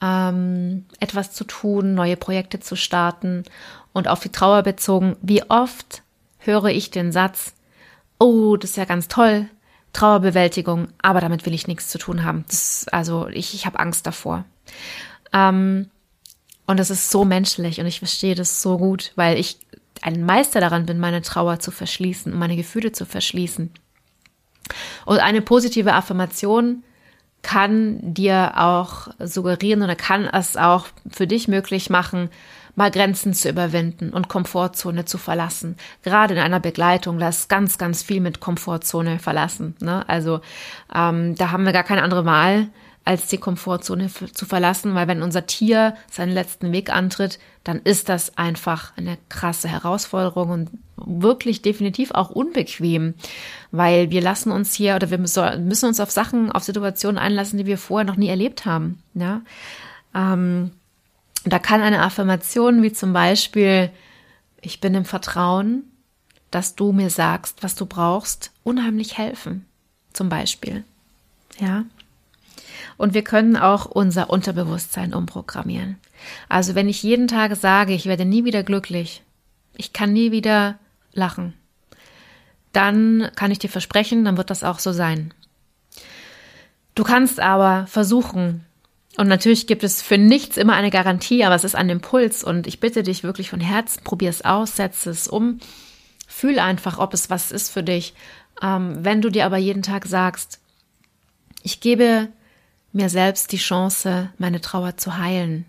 ähm, 0.00 0.86
etwas 1.00 1.32
zu 1.32 1.44
tun, 1.44 1.94
neue 1.94 2.16
Projekte 2.16 2.60
zu 2.60 2.76
starten 2.76 3.44
und 3.92 4.08
auf 4.08 4.20
die 4.20 4.32
Trauer 4.32 4.62
bezogen. 4.62 5.16
Wie 5.20 5.42
oft 5.50 6.02
höre 6.38 6.66
ich 6.66 6.90
den 6.90 7.12
Satz, 7.12 7.54
oh, 8.18 8.56
das 8.56 8.70
ist 8.70 8.76
ja 8.76 8.86
ganz 8.86 9.08
toll, 9.08 9.48
Trauerbewältigung, 9.92 10.88
aber 11.02 11.20
damit 11.20 11.44
will 11.44 11.54
ich 11.54 11.68
nichts 11.68 11.88
zu 11.88 11.98
tun 11.98 12.24
haben. 12.24 12.44
Das, 12.48 12.86
also 12.90 13.28
ich, 13.28 13.54
ich 13.54 13.66
habe 13.66 13.78
Angst 13.78 14.06
davor. 14.06 14.44
Ähm, 15.32 15.90
und 16.66 16.78
das 16.78 16.90
ist 16.90 17.10
so 17.10 17.24
menschlich 17.24 17.80
und 17.80 17.86
ich 17.86 17.98
verstehe 17.98 18.34
das 18.34 18.62
so 18.62 18.78
gut, 18.78 19.12
weil 19.16 19.38
ich 19.38 19.58
ein 20.00 20.24
Meister 20.24 20.60
daran 20.60 20.86
bin, 20.86 20.98
meine 20.98 21.22
Trauer 21.22 21.60
zu 21.60 21.70
verschließen, 21.70 22.36
meine 22.36 22.56
Gefühle 22.56 22.92
zu 22.92 23.06
verschließen. 23.06 23.70
Und 25.04 25.18
eine 25.18 25.42
positive 25.42 25.92
Affirmation 25.92 26.82
kann 27.42 28.14
dir 28.14 28.52
auch 28.56 29.08
suggerieren 29.18 29.82
oder 29.82 29.96
kann 29.96 30.24
es 30.26 30.56
auch 30.56 30.86
für 31.10 31.26
dich 31.26 31.48
möglich 31.48 31.90
machen, 31.90 32.30
mal 32.74 32.90
Grenzen 32.90 33.34
zu 33.34 33.48
überwinden 33.48 34.10
und 34.10 34.28
Komfortzone 34.28 35.04
zu 35.04 35.18
verlassen. 35.18 35.76
Gerade 36.02 36.34
in 36.34 36.40
einer 36.40 36.60
Begleitung, 36.60 37.20
ist 37.20 37.48
ganz, 37.48 37.76
ganz 37.76 38.02
viel 38.02 38.20
mit 38.20 38.40
Komfortzone 38.40 39.18
verlassen. 39.18 39.76
Ne? 39.80 40.08
Also 40.08 40.40
ähm, 40.94 41.34
da 41.34 41.50
haben 41.50 41.64
wir 41.64 41.72
gar 41.72 41.84
keine 41.84 42.02
andere 42.02 42.24
Wahl, 42.24 42.68
als 43.04 43.26
die 43.26 43.38
Komfortzone 43.38 44.08
zu 44.08 44.46
verlassen, 44.46 44.94
weil 44.94 45.08
wenn 45.08 45.22
unser 45.22 45.46
Tier 45.46 45.96
seinen 46.10 46.32
letzten 46.32 46.70
Weg 46.72 46.90
antritt, 46.90 47.38
dann 47.64 47.80
ist 47.82 48.08
das 48.08 48.38
einfach 48.38 48.96
eine 48.96 49.18
krasse 49.28 49.68
Herausforderung 49.68 50.50
und 50.50 50.70
wirklich 50.96 51.62
definitiv 51.62 52.12
auch 52.12 52.30
unbequem, 52.30 53.14
weil 53.72 54.10
wir 54.10 54.20
lassen 54.20 54.52
uns 54.52 54.74
hier 54.74 54.94
oder 54.94 55.10
wir 55.10 55.18
müssen 55.18 55.86
uns 55.86 55.98
auf 55.98 56.10
Sachen, 56.12 56.52
auf 56.52 56.62
Situationen 56.62 57.18
einlassen, 57.18 57.58
die 57.58 57.66
wir 57.66 57.78
vorher 57.78 58.06
noch 58.06 58.16
nie 58.16 58.28
erlebt 58.28 58.66
haben. 58.66 59.02
Ja? 59.14 59.42
Ähm, 60.14 60.70
da 61.44 61.58
kann 61.58 61.82
eine 61.82 62.02
Affirmation 62.02 62.82
wie 62.82 62.92
zum 62.92 63.12
Beispiel, 63.12 63.90
ich 64.60 64.80
bin 64.80 64.94
im 64.94 65.04
Vertrauen, 65.04 65.84
dass 66.52 66.76
du 66.76 66.92
mir 66.92 67.10
sagst, 67.10 67.64
was 67.64 67.74
du 67.74 67.86
brauchst, 67.86 68.52
unheimlich 68.62 69.18
helfen. 69.18 69.66
Zum 70.12 70.28
Beispiel. 70.28 70.84
Ja. 71.58 71.84
Und 73.02 73.14
wir 73.14 73.24
können 73.24 73.56
auch 73.56 73.86
unser 73.86 74.30
Unterbewusstsein 74.30 75.12
umprogrammieren. 75.12 75.98
Also 76.48 76.76
wenn 76.76 76.88
ich 76.88 77.02
jeden 77.02 77.26
Tag 77.26 77.56
sage, 77.56 77.94
ich 77.94 78.06
werde 78.06 78.24
nie 78.24 78.44
wieder 78.44 78.62
glücklich, 78.62 79.24
ich 79.76 79.92
kann 79.92 80.12
nie 80.12 80.30
wieder 80.30 80.78
lachen, 81.12 81.52
dann 82.70 83.28
kann 83.34 83.50
ich 83.50 83.58
dir 83.58 83.70
versprechen, 83.70 84.24
dann 84.24 84.36
wird 84.36 84.50
das 84.50 84.62
auch 84.62 84.78
so 84.78 84.92
sein. 84.92 85.34
Du 86.94 87.02
kannst 87.02 87.40
aber 87.40 87.88
versuchen, 87.88 88.64
und 89.16 89.26
natürlich 89.26 89.66
gibt 89.66 89.82
es 89.82 90.00
für 90.00 90.16
nichts 90.16 90.56
immer 90.56 90.74
eine 90.74 90.90
Garantie, 90.90 91.42
aber 91.42 91.56
es 91.56 91.64
ist 91.64 91.74
ein 91.74 91.90
Impuls 91.90 92.44
und 92.44 92.68
ich 92.68 92.78
bitte 92.78 93.02
dich 93.02 93.24
wirklich 93.24 93.50
von 93.50 93.58
Herzen, 93.58 94.04
probier 94.04 94.30
es 94.30 94.44
aus, 94.44 94.76
setze 94.76 95.10
es 95.10 95.26
um, 95.26 95.58
fühl 96.28 96.60
einfach, 96.60 97.00
ob 97.00 97.14
es 97.14 97.30
was 97.30 97.50
ist 97.50 97.70
für 97.70 97.82
dich. 97.82 98.14
Ähm, 98.62 99.04
wenn 99.04 99.20
du 99.20 99.28
dir 99.28 99.44
aber 99.44 99.56
jeden 99.56 99.82
Tag 99.82 100.06
sagst, 100.06 100.60
ich 101.64 101.80
gebe 101.80 102.28
mir 102.92 103.08
selbst 103.08 103.52
die 103.52 103.58
Chance, 103.58 104.30
meine 104.38 104.60
Trauer 104.60 104.96
zu 104.96 105.16
heilen. 105.18 105.64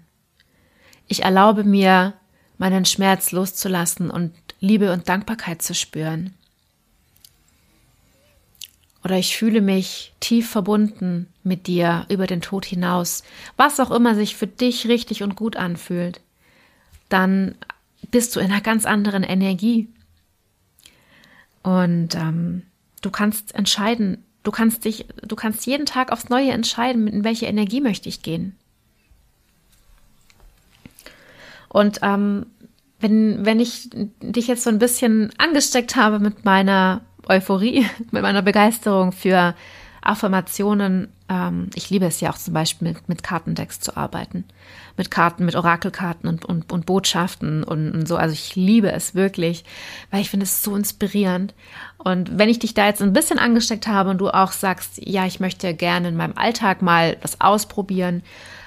Ich 1.07 1.23
erlaube 1.23 1.63
mir, 1.63 2.13
meinen 2.57 2.85
Schmerz 2.85 3.31
loszulassen 3.31 4.09
und 4.09 4.33
Liebe 4.59 4.93
und 4.93 5.09
Dankbarkeit 5.09 5.61
zu 5.61 5.73
spüren. 5.73 6.33
Oder 9.03 9.17
ich 9.17 9.35
fühle 9.35 9.59
mich 9.59 10.13
tief 10.21 10.49
verbunden 10.49 11.27
mit 11.43 11.67
dir 11.67 12.05
über 12.09 12.25
den 12.25 12.41
Tod 12.41 12.65
hinaus, 12.65 13.23
was 13.57 13.79
auch 13.81 13.91
immer 13.91 14.15
sich 14.15 14.37
für 14.37 14.47
dich 14.47 14.87
richtig 14.87 15.23
und 15.23 15.35
gut 15.35 15.57
anfühlt, 15.57 16.21
dann 17.09 17.55
bist 18.11 18.35
du 18.35 18.39
in 18.39 18.51
einer 18.51 18.61
ganz 18.61 18.85
anderen 18.85 19.23
Energie. 19.23 19.89
Und 21.63 22.15
ähm, 22.15 22.63
du 23.01 23.09
kannst 23.11 23.53
entscheiden, 23.55 24.23
du 24.43 24.51
kannst 24.51 24.85
dich, 24.85 25.07
du 25.21 25.35
kannst 25.35 25.65
jeden 25.65 25.85
Tag 25.85 26.12
aufs 26.12 26.29
Neue 26.29 26.51
entscheiden, 26.51 27.07
in 27.07 27.23
welche 27.23 27.45
Energie 27.45 27.81
möchte 27.81 28.09
ich 28.09 28.21
gehen. 28.21 28.57
Und 31.69 32.00
ähm, 32.03 32.45
wenn, 33.00 33.45
wenn 33.45 33.59
ich 33.59 33.89
dich 34.21 34.47
jetzt 34.47 34.63
so 34.63 34.69
ein 34.69 34.79
bisschen 34.79 35.31
angesteckt 35.38 35.95
habe 35.95 36.19
mit 36.19 36.45
meiner 36.45 37.01
Euphorie, 37.27 37.85
mit 38.12 38.21
meiner 38.21 38.41
Begeisterung 38.41 39.12
für 39.12 39.55
Affirmationen. 40.03 41.10
Ähm, 41.30 41.69
ich 41.75 41.89
liebe 41.89 42.06
es 42.06 42.19
ja 42.19 42.32
auch 42.32 42.38
zum 42.38 42.54
Beispiel 42.54 42.89
mit, 42.89 43.10
mit 43.10 43.23
Kartendecks 43.23 43.80
zu 43.80 43.97
arbeiten. 43.97 44.45
Mit 44.97 45.10
Karten, 45.10 45.45
mit 45.45 45.56
Orakelkarten 45.56 46.30
und, 46.30 46.45
und, 46.45 46.71
und 46.71 46.86
Botschaften 46.86 47.63
und, 47.63 47.91
und 47.91 48.08
so. 48.08 48.15
Also 48.17 48.34
ich 48.34 48.56
liebe 48.56 48.91
es 48.91 49.15
wirklich, 49.15 49.63
weil 50.12 50.21
ich 50.21 50.30
finde 50.30 50.45
es 50.45 50.63
so 50.63 50.75
inspirierend. 50.75 51.54
Und 51.97 52.38
wenn 52.38 52.49
ich 52.49 52.60
dich 52.60 52.73
da 52.73 52.86
jetzt 52.88 53.01
ein 53.01 53.13
bisschen 53.13 53.39
angesteckt 53.39 53.88
habe 53.88 54.10
und 54.10 54.19
du 54.19 54.30
auch 54.30 54.51
sagst, 54.51 54.99
ja, 55.04 55.25
ich 55.25 55.39
möchte 55.39 55.73
gerne 55.73 56.10
in 56.10 56.15
meinem 56.15 56.38
Alltag 56.38 56.82
mal 56.82 57.17
was 57.21 57.41
ausprobieren, 57.41 58.23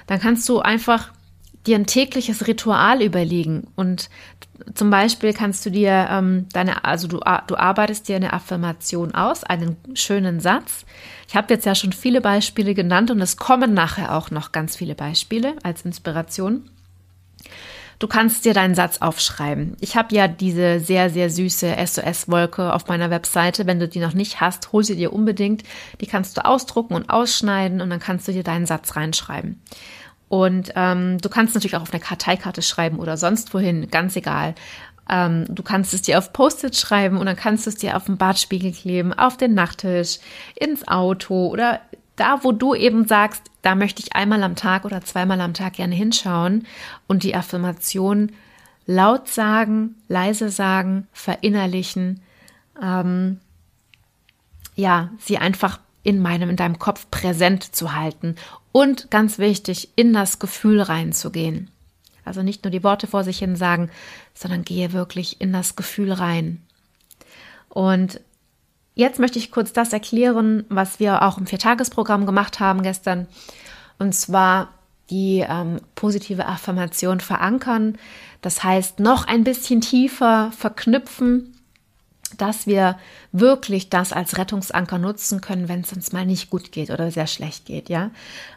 dann 0.07 0.21
kannst 0.21 0.49
du 0.49 0.61
einfach 0.61 1.13
dir 1.67 1.77
ein 1.77 1.87
tägliches 1.87 2.47
Ritual 2.47 3.03
überlegen 3.03 3.67
und 3.77 4.09
zum 4.75 4.91
Beispiel 4.91 5.33
kannst 5.33 5.67
du 5.67 5.71
dir 5.71 6.09
ähm, 6.11 6.47
deine, 6.53 6.85
also 6.85 7.09
du, 7.09 7.21
du 7.47 7.57
arbeitest 7.57 8.09
dir 8.09 8.17
eine 8.17 8.33
Affirmation 8.33 9.15
aus, 9.15 9.45
einen 9.45 9.77
schönen 9.95 10.41
Satz. 10.41 10.87
Ich 11.29 11.37
habe 11.37 11.53
jetzt 11.53 11.67
ja 11.67 11.75
schon 11.75 11.93
viele 11.93 12.21
Beispiele 12.21 12.75
genannt 12.75 13.11
und 13.11 13.21
es 13.21 13.37
kommen 13.37 13.75
nachher 13.75 14.15
auch 14.15 14.31
noch 14.31 14.53
ganz 14.53 14.77
viele 14.77 14.95
Beispiele 14.95 15.55
als 15.63 15.83
Inspiration. 15.83 16.71
Du 17.99 18.09
kannst 18.09 18.45
dir 18.45 18.53
deinen 18.53 18.75
Satz 18.75 18.99
aufschreiben. 18.99 19.77
Ich 19.81 19.97
habe 19.97 20.15
ja 20.15 20.29
diese 20.29 20.81
sehr, 20.81 21.09
sehr 21.09 21.31
süße 21.31 21.75
SOS-Wolke 21.79 22.75
auf 22.75 22.89
meiner 22.89 23.09
Webseite. 23.09 23.67
Wenn 23.67 23.81
du 23.81 23.89
die 23.89 24.01
noch 24.01 24.13
nicht 24.13 24.41
hast, 24.41 24.73
hol 24.73 24.85
sie 24.85 24.97
dir 24.97 25.15
unbedingt. 25.15 25.63
Die 26.03 26.07
kannst 26.07 26.37
du 26.37 26.45
ausdrucken 26.45 26.95
und 26.95 27.09
ausschneiden 27.09 27.81
und 27.81 27.89
dann 27.89 28.01
kannst 28.01 28.29
du 28.29 28.33
dir 28.33 28.43
deinen 28.43 28.67
Satz 28.67 28.97
reinschreiben. 28.97 29.63
Und 30.29 30.73
ähm, 30.75 31.19
du 31.19 31.29
kannst 31.29 31.55
natürlich 31.55 31.77
auch 31.77 31.83
auf 31.83 31.93
eine 31.93 32.01
Karteikarte 32.01 32.62
schreiben 32.62 32.99
oder 32.99 33.17
sonst 33.17 33.55
wohin, 33.55 33.89
ganz 33.91 34.17
egal. 34.17 34.55
Ähm, 35.09 35.45
du 35.49 35.62
kannst 35.62 35.95
es 35.95 36.03
dir 36.03 36.19
auf 36.19 36.33
Post-it 36.33 36.77
schreiben 36.77 37.19
und 37.19 37.27
dann 37.27 37.37
kannst 37.37 37.67
du 37.67 37.71
es 37.71 37.77
dir 37.77 37.97
auf 37.97 38.07
den 38.07 38.17
Badspiegel 38.17 38.73
kleben, 38.73 39.12
auf 39.12 39.37
den 39.37 39.55
Nachttisch, 39.55 40.19
ins 40.57 40.89
Auto 40.89 41.47
oder 41.47 41.81
da, 42.17 42.43
wo 42.43 42.51
du 42.51 42.75
eben 42.75 43.07
sagst, 43.07 43.43
da 43.62 43.75
möchte 43.75 44.03
ich 44.03 44.15
einmal 44.17 44.43
am 44.43 44.57
Tag 44.57 44.85
oder 44.85 45.03
zweimal 45.03 45.41
am 45.41 45.55
Tag 45.55 45.75
gerne 45.75 45.95
hinschauen 45.95 46.67
und 47.07 47.23
die 47.23 47.37
Affirmation 47.37 48.33
laut 48.87 49.29
sagen, 49.29 49.97
leise 50.09 50.49
sagen, 50.49 51.07
verinnerlichen, 51.12 52.23
ähm, 52.83 53.41
ja, 54.75 55.11
sie 55.19 55.39
einfach 55.39 55.79
in 56.07 56.23
meinem, 56.23 56.51
in 56.51 56.57
deinem 56.57 56.79
Kopf 56.79 57.11
präsent 57.11 57.75
zu 57.75 57.97
halten 57.97 58.37
und 58.71 59.11
ganz 59.11 59.38
wichtig, 59.38 59.90
in 59.97 60.12
das 60.12 60.38
Gefühl 60.38 60.81
reinzugehen. 60.81 61.69
Also 62.25 62.45
nicht 62.45 62.62
nur 62.62 62.71
die 62.71 62.85
Worte 62.85 63.09
vor 63.09 63.25
sich 63.25 63.40
hin 63.40 63.57
sagen, 63.57 63.90
sondern 64.33 64.64
gehe 64.64 64.92
wirklich 64.92 65.40
in 65.40 65.53
das 65.53 65.75
Gefühl 65.75 66.12
rein. 66.12 66.62
Und 67.69 68.21
jetzt 68.95 69.19
möchte 69.19 69.40
ich 69.40 69.51
kurz 69.51 69.73
das 69.73 69.92
erklären, 69.92 70.64
was 70.69 71.01
wir 71.01 71.23
auch 71.23 71.38
im 71.38 71.49
Viertagesprogramm 71.49 72.25
gemacht 72.25 72.61
haben 72.61 72.85
gestern. 72.85 73.27
Und 73.99 74.14
zwar 74.14 74.69
die 75.11 75.45
ähm, 75.49 75.81
positive 75.97 76.47
Affirmation 76.47 77.19
verankern. 77.19 77.99
Das 78.42 78.62
heißt, 78.62 79.01
noch 79.01 79.27
ein 79.27 79.42
bisschen 79.42 79.81
tiefer 79.81 80.53
verknüpfen 80.57 81.56
dass 82.39 82.67
wir 82.67 82.99
wirklich 83.33 83.89
das 83.89 84.12
als 84.12 84.37
Rettungsanker 84.37 84.99
nutzen 84.99 85.41
können, 85.41 85.69
wenn 85.69 85.81
es 85.81 85.93
uns 85.93 86.12
mal 86.12 86.27
nicht 86.27 86.51
gut 86.51 86.73
geht 86.73 86.91
oder 86.91 87.11
sehr 87.11 87.27
schlecht 87.27 87.67
geht, 87.67 87.89
ja. 87.89 88.11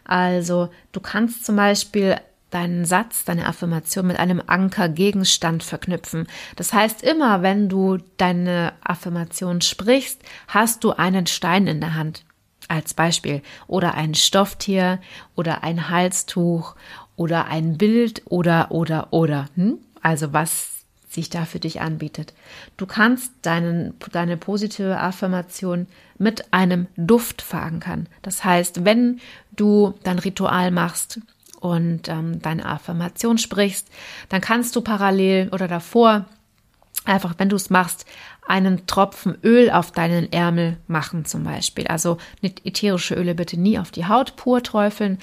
Also 0.05 0.69
du 0.91 0.99
kannst 0.99 1.45
zum 1.45 1.55
Beispiel 1.55 2.17
deinen 2.49 2.85
Satz, 2.85 3.25
deine 3.25 3.45
Affirmation 3.45 4.07
mit 4.07 4.17
einem 4.17 4.41
Ankergegenstand 4.45 5.63
verknüpfen. 5.63 6.27
Das 6.55 6.73
heißt, 6.73 7.03
immer 7.03 7.41
wenn 7.41 7.69
du 7.69 7.97
deine 8.17 8.73
Affirmation 8.83 9.61
sprichst, 9.61 10.21
hast 10.47 10.83
du 10.83 10.91
einen 10.91 11.27
Stein 11.27 11.67
in 11.67 11.79
der 11.79 11.95
Hand 11.95 12.23
als 12.67 12.93
Beispiel 12.93 13.41
oder 13.67 13.93
ein 13.95 14.15
Stofftier 14.15 14.99
oder 15.35 15.63
ein 15.63 15.89
Halstuch 15.89 16.75
oder 17.15 17.45
ein 17.45 17.77
Bild 17.77 18.23
oder 18.25 18.71
oder 18.71 19.11
oder. 19.11 19.49
Hm? 19.55 19.79
Also 20.01 20.33
was 20.33 20.78
sich 21.09 21.29
da 21.29 21.45
für 21.45 21.59
dich 21.59 21.81
anbietet. 21.81 22.33
Du 22.77 22.85
kannst 22.85 23.33
deinen, 23.41 23.95
deine 24.11 24.37
positive 24.37 24.99
Affirmation 24.99 25.87
mit 26.17 26.53
einem 26.53 26.87
Duft 26.95 27.41
verankern. 27.41 28.07
Das 28.21 28.43
heißt, 28.43 28.85
wenn 28.85 29.19
du 29.51 29.95
dein 30.03 30.19
Ritual 30.19 30.71
machst 30.71 31.19
und 31.59 32.07
ähm, 32.07 32.41
deine 32.41 32.65
Affirmation 32.65 33.37
sprichst, 33.37 33.87
dann 34.29 34.39
kannst 34.39 34.75
du 34.75 34.81
parallel 34.81 35.49
oder 35.49 35.67
davor 35.67 36.25
einfach, 37.05 37.35
wenn 37.37 37.49
du 37.49 37.55
es 37.55 37.69
machst, 37.69 38.05
einen 38.47 38.87
Tropfen 38.87 39.37
Öl 39.43 39.69
auf 39.69 39.91
deinen 39.91 40.31
Ärmel 40.31 40.77
machen 40.87 41.25
zum 41.25 41.43
Beispiel. 41.43 41.87
Also 41.87 42.17
ätherische 42.41 43.15
Öle 43.15 43.35
bitte 43.35 43.59
nie 43.59 43.77
auf 43.77 43.91
die 43.91 44.07
Haut 44.07 44.35
pur 44.35 44.63
träufeln. 44.63 45.19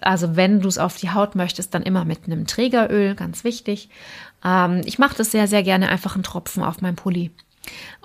Also 0.00 0.36
wenn 0.36 0.60
du 0.60 0.68
es 0.68 0.78
auf 0.78 0.96
die 0.96 1.10
Haut 1.10 1.34
möchtest, 1.34 1.74
dann 1.74 1.82
immer 1.82 2.04
mit 2.04 2.24
einem 2.24 2.46
Trägeröl, 2.46 3.14
ganz 3.14 3.44
wichtig. 3.44 3.90
Ähm, 4.44 4.80
ich 4.84 4.98
mache 4.98 5.16
das 5.16 5.30
sehr, 5.30 5.46
sehr 5.46 5.62
gerne 5.62 5.88
einfach 5.88 6.14
einen 6.14 6.24
Tropfen 6.24 6.62
auf 6.62 6.80
meinen 6.80 6.96
Pulli. 6.96 7.30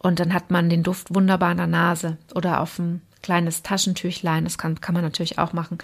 Und 0.02 0.20
dann 0.20 0.34
hat 0.34 0.52
man 0.52 0.70
den 0.70 0.84
Duft 0.84 1.14
wunderbar 1.14 1.52
in 1.52 1.58
der 1.58 1.68
Nase 1.68 2.18
oder 2.36 2.62
auf 2.62 2.80
ein 2.80 3.02
kleines 3.22 3.64
Taschentüchlein. 3.64 4.44
Das 4.44 4.58
kann, 4.58 4.82
kann 4.82 4.94
man 4.94 5.04
natürlich 5.04 5.40
auch 5.40 5.54
machen. 5.54 5.78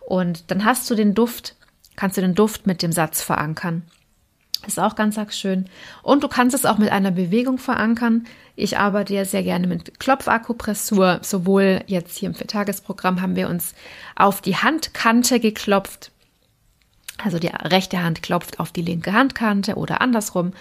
Und 0.00 0.50
dann 0.50 0.64
hast 0.64 0.90
du 0.90 0.94
den 0.94 1.14
Duft, 1.14 1.56
kannst 1.96 2.16
du 2.16 2.20
den 2.20 2.34
Duft 2.34 2.66
mit 2.66 2.82
dem 2.82 2.92
Satz 2.92 3.22
verankern. 3.22 3.82
Ist 4.66 4.78
auch 4.78 4.94
ganz 4.94 5.18
schön. 5.36 5.66
Und 6.02 6.22
du 6.22 6.28
kannst 6.28 6.54
es 6.54 6.64
auch 6.64 6.78
mit 6.78 6.92
einer 6.92 7.10
Bewegung 7.10 7.58
verankern. 7.58 8.26
Ich 8.54 8.78
arbeite 8.78 9.14
ja 9.14 9.24
sehr 9.24 9.42
gerne 9.42 9.66
mit 9.66 9.98
Klopfakupressur. 9.98 11.18
Sowohl 11.22 11.82
jetzt 11.86 12.16
hier 12.16 12.28
im 12.28 12.34
Viertagesprogramm 12.34 13.20
haben 13.20 13.34
wir 13.34 13.48
uns 13.48 13.74
auf 14.14 14.40
die 14.40 14.56
Handkante 14.56 15.40
geklopft. 15.40 16.12
Also 17.22 17.38
die 17.38 17.48
rechte 17.48 18.02
Hand 18.02 18.22
klopft 18.22 18.60
auf 18.60 18.72
die 18.72 18.82
linke 18.82 19.12
Handkante 19.12 19.74
oder 19.74 20.00
andersrum. 20.00 20.52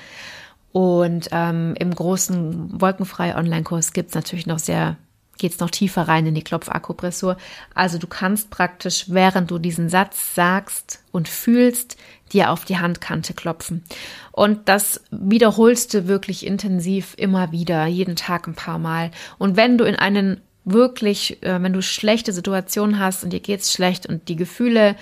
Und 0.71 1.29
ähm, 1.31 1.75
im 1.77 1.93
großen 1.93 2.81
Wolkenfrei 2.81 3.35
Online-Kurs 3.35 3.93
gibt 3.93 4.09
es 4.09 4.15
natürlich 4.15 4.47
noch 4.47 4.59
sehr 4.59 4.97
geht 5.41 5.53
es 5.53 5.59
noch 5.59 5.71
tiefer 5.71 6.03
rein 6.03 6.27
in 6.27 6.35
die 6.35 6.43
Klopfakupressur. 6.43 7.35
Also 7.73 7.97
du 7.97 8.05
kannst 8.05 8.51
praktisch, 8.51 9.05
während 9.07 9.49
du 9.49 9.57
diesen 9.57 9.89
Satz 9.89 10.35
sagst 10.35 11.03
und 11.11 11.27
fühlst, 11.27 11.97
dir 12.31 12.51
auf 12.51 12.63
die 12.63 12.77
Handkante 12.77 13.33
klopfen. 13.33 13.83
Und 14.31 14.69
das 14.69 15.01
wiederholst 15.09 15.93
du 15.95 16.07
wirklich 16.07 16.45
intensiv 16.45 17.15
immer 17.17 17.51
wieder, 17.51 17.87
jeden 17.87 18.15
Tag 18.15 18.47
ein 18.47 18.53
paar 18.53 18.77
Mal. 18.77 19.09
Und 19.39 19.57
wenn 19.57 19.79
du 19.79 19.83
in 19.83 19.95
einen 19.95 20.41
wirklich, 20.63 21.41
äh, 21.41 21.61
wenn 21.61 21.73
du 21.73 21.81
schlechte 21.81 22.31
Situationen 22.33 22.99
hast 22.99 23.23
und 23.23 23.33
dir 23.33 23.39
geht's 23.39 23.73
schlecht 23.73 24.05
und 24.05 24.29
die 24.29 24.35
Gefühle 24.35 24.95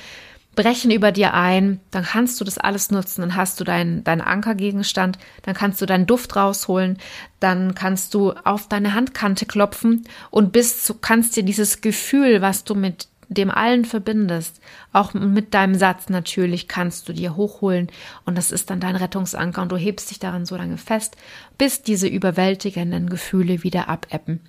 brechen 0.60 0.92
über 0.92 1.14
dir 1.14 1.34
ein, 1.34 1.80
dann 1.90 2.04
kannst 2.04 2.42
du 2.42 2.44
das 2.44 2.58
alles 2.58 2.92
nutzen, 2.92 3.22
dann 3.22 3.38
hast 3.38 3.62
du 3.62 3.64
deinen 3.64 4.04
dein 4.04 4.20
Ankergegenstand, 4.20 5.18
dann 5.44 5.56
kannst 5.56 5.82
du 5.82 5.86
deinen 5.86 6.06
Duft 6.06 6.36
rausholen, 6.36 6.98
dann 7.40 7.76
kannst 7.76 8.14
du 8.14 8.34
auf 8.44 8.68
deine 8.68 8.94
Handkante 8.94 9.46
klopfen 9.46 10.04
und 10.32 10.52
bist, 10.52 10.94
kannst 11.00 11.38
dir 11.38 11.44
dieses 11.44 11.80
Gefühl, 11.80 12.42
was 12.42 12.66
du 12.66 12.76
mit 12.76 13.08
dem 13.30 13.50
allen 13.52 13.86
verbindest, 13.86 14.60
auch 14.92 15.14
mit 15.14 15.54
deinem 15.54 15.76
Satz 15.76 16.10
natürlich 16.10 16.68
kannst 16.68 17.08
du 17.08 17.14
dir 17.14 17.38
hochholen. 17.38 17.88
Und 18.26 18.38
das 18.38 18.52
ist 18.52 18.70
dann 18.70 18.82
dein 18.82 18.98
Rettungsanker. 18.98 19.62
Und 19.62 19.72
du 19.72 19.78
hebst 19.78 20.10
dich 20.10 20.20
daran 20.20 20.46
so 20.46 20.58
lange 20.58 20.78
fest, 20.78 21.16
bis 21.58 21.84
diese 21.84 22.08
überwältigenden 22.08 23.08
Gefühle 23.08 23.64
wieder 23.64 23.88
abebben. 23.88 24.42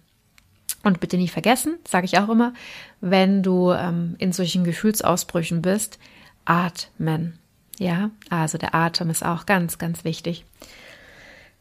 Und 0.82 1.00
bitte 1.00 1.16
nicht 1.16 1.32
vergessen, 1.32 1.78
sage 1.86 2.06
ich 2.06 2.18
auch 2.18 2.28
immer, 2.28 2.54
wenn 3.00 3.42
du 3.42 3.70
ähm, 3.72 4.14
in 4.18 4.32
solchen 4.32 4.64
Gefühlsausbrüchen 4.64 5.60
bist, 5.60 5.98
atmen. 6.44 7.38
Ja, 7.78 8.10
also 8.28 8.58
der 8.58 8.74
Atem 8.74 9.10
ist 9.10 9.24
auch 9.24 9.46
ganz, 9.46 9.78
ganz 9.78 10.04
wichtig. 10.04 10.44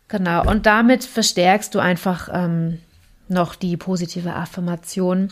Genau, 0.08 0.44
und 0.50 0.66
damit 0.66 1.04
verstärkst 1.04 1.76
du 1.76 1.80
einfach 1.80 2.30
ähm, 2.32 2.80
noch 3.28 3.56
die 3.56 3.78
positive 3.78 4.36
Affirmation. 4.36 5.32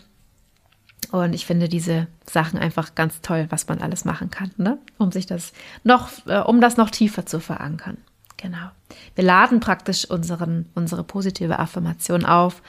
Und 1.12 1.34
ich 1.34 1.46
finde 1.46 1.68
diese 1.70 2.08
Sachen 2.30 2.60
einfach 2.60 2.94
ganz 2.94 3.22
toll, 3.22 3.48
was 3.50 3.68
man 3.68 3.80
alles 3.82 4.06
machen 4.06 4.30
kann, 4.30 4.52
ne? 4.58 4.78
um 4.98 5.12
sich 5.12 5.26
das 5.26 5.54
noch, 5.84 6.10
äh, 6.28 6.40
um 6.40 6.62
das 6.62 6.78
noch 6.78 6.90
tiefer 6.90 7.26
zu 7.26 7.40
verankern. 7.40 7.98
Genau. 8.38 8.70
Wir 9.16 9.24
laden 9.24 9.60
praktisch 9.60 10.06
unseren, 10.06 10.70
unsere 10.76 11.04
positive 11.04 11.58
Affirmation 11.60 12.24
auf 12.24 12.62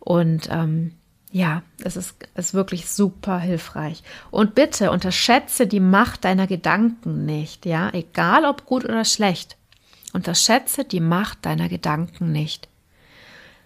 und 0.00 0.48
ähm, 0.50 0.92
ja, 1.30 1.62
es 1.82 1.96
ist, 1.96 2.14
ist 2.34 2.52
wirklich 2.52 2.90
super 2.90 3.38
hilfreich. 3.38 4.02
Und 4.30 4.54
bitte 4.54 4.90
unterschätze 4.90 5.66
die 5.66 5.80
Macht 5.80 6.24
deiner 6.24 6.46
Gedanken 6.46 7.24
nicht, 7.24 7.64
ja, 7.64 7.88
egal 7.94 8.44
ob 8.44 8.66
gut 8.66 8.84
oder 8.84 9.04
schlecht. 9.04 9.56
Unterschätze 10.12 10.84
die 10.84 11.00
Macht 11.00 11.46
deiner 11.46 11.70
Gedanken 11.70 12.32
nicht. 12.32 12.68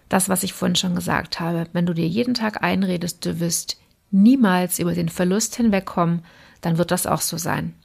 Das, 0.07 0.29
was 0.29 0.43
ich 0.43 0.53
vorhin 0.53 0.77
schon 0.77 0.95
gesagt 0.95 1.41
habe, 1.41 1.67
wenn 1.73 1.85
du 1.85 1.93
dir 1.93 2.07
jeden 2.07 2.33
Tag 2.33 2.63
einredest, 2.63 3.25
du 3.25 3.41
wirst 3.41 3.77
niemals 4.11 4.79
über 4.79 4.93
den 4.93 5.09
Verlust 5.09 5.57
hinwegkommen, 5.57 6.23
dann 6.61 6.77
wird 6.77 6.91
das 6.91 7.05
auch 7.05 7.19
so 7.19 7.35
sein. 7.37 7.75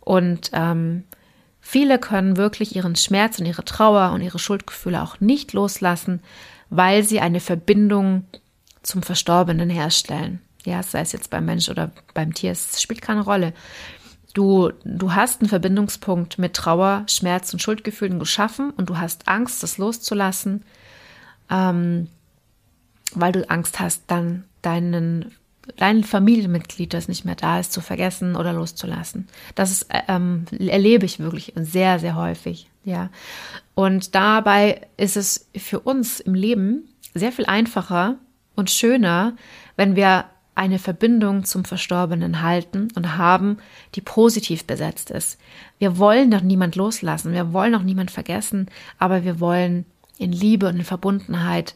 Und 0.00 0.50
ähm, 0.52 1.04
Viele 1.60 1.98
können 1.98 2.36
wirklich 2.36 2.74
ihren 2.74 2.96
Schmerz 2.96 3.38
und 3.38 3.46
ihre 3.46 3.64
Trauer 3.64 4.12
und 4.12 4.22
ihre 4.22 4.38
Schuldgefühle 4.38 5.02
auch 5.02 5.20
nicht 5.20 5.52
loslassen, 5.52 6.20
weil 6.70 7.04
sie 7.04 7.20
eine 7.20 7.40
Verbindung 7.40 8.24
zum 8.82 9.02
Verstorbenen 9.02 9.70
herstellen. 9.70 10.40
Ja, 10.64 10.82
sei 10.82 11.00
es 11.00 11.12
jetzt 11.12 11.30
beim 11.30 11.44
Mensch 11.44 11.68
oder 11.68 11.90
beim 12.14 12.34
Tier, 12.34 12.52
es 12.52 12.80
spielt 12.80 13.02
keine 13.02 13.22
Rolle. 13.22 13.52
Du, 14.34 14.70
du 14.84 15.14
hast 15.14 15.40
einen 15.40 15.48
Verbindungspunkt 15.48 16.38
mit 16.38 16.54
Trauer, 16.54 17.04
Schmerz 17.08 17.52
und 17.52 17.60
Schuldgefühlen 17.60 18.18
geschaffen 18.18 18.70
und 18.70 18.88
du 18.88 18.98
hast 18.98 19.28
Angst, 19.28 19.62
das 19.62 19.76
loszulassen, 19.78 20.64
ähm, 21.50 22.08
weil 23.12 23.32
du 23.32 23.48
Angst 23.50 23.80
hast, 23.80 24.04
dann 24.06 24.44
deinen 24.62 25.34
dein 25.76 26.04
Familienmitglied, 26.04 26.92
das 26.94 27.08
nicht 27.08 27.24
mehr 27.24 27.34
da 27.34 27.60
ist, 27.60 27.72
zu 27.72 27.80
vergessen 27.80 28.36
oder 28.36 28.52
loszulassen. 28.52 29.28
Das 29.54 29.70
ist, 29.70 29.86
ähm, 30.08 30.44
erlebe 30.58 31.06
ich 31.06 31.18
wirklich 31.18 31.52
sehr, 31.56 31.98
sehr 31.98 32.16
häufig. 32.16 32.68
Ja. 32.84 33.10
Und 33.74 34.14
dabei 34.14 34.86
ist 34.96 35.16
es 35.16 35.48
für 35.56 35.80
uns 35.80 36.20
im 36.20 36.34
Leben 36.34 36.88
sehr 37.14 37.32
viel 37.32 37.46
einfacher 37.46 38.16
und 38.54 38.70
schöner, 38.70 39.36
wenn 39.76 39.96
wir 39.96 40.26
eine 40.54 40.78
Verbindung 40.78 41.44
zum 41.44 41.64
Verstorbenen 41.64 42.42
halten 42.42 42.88
und 42.94 43.16
haben, 43.16 43.58
die 43.94 44.00
positiv 44.00 44.64
besetzt 44.64 45.10
ist. 45.10 45.38
Wir 45.78 45.96
wollen 45.96 46.30
doch 46.30 46.42
niemand 46.42 46.76
loslassen, 46.76 47.32
wir 47.32 47.52
wollen 47.52 47.74
auch 47.74 47.82
niemand 47.82 48.10
vergessen, 48.10 48.66
aber 48.98 49.24
wir 49.24 49.40
wollen 49.40 49.86
in 50.18 50.32
Liebe 50.32 50.68
und 50.68 50.76
in 50.76 50.84
Verbundenheit 50.84 51.74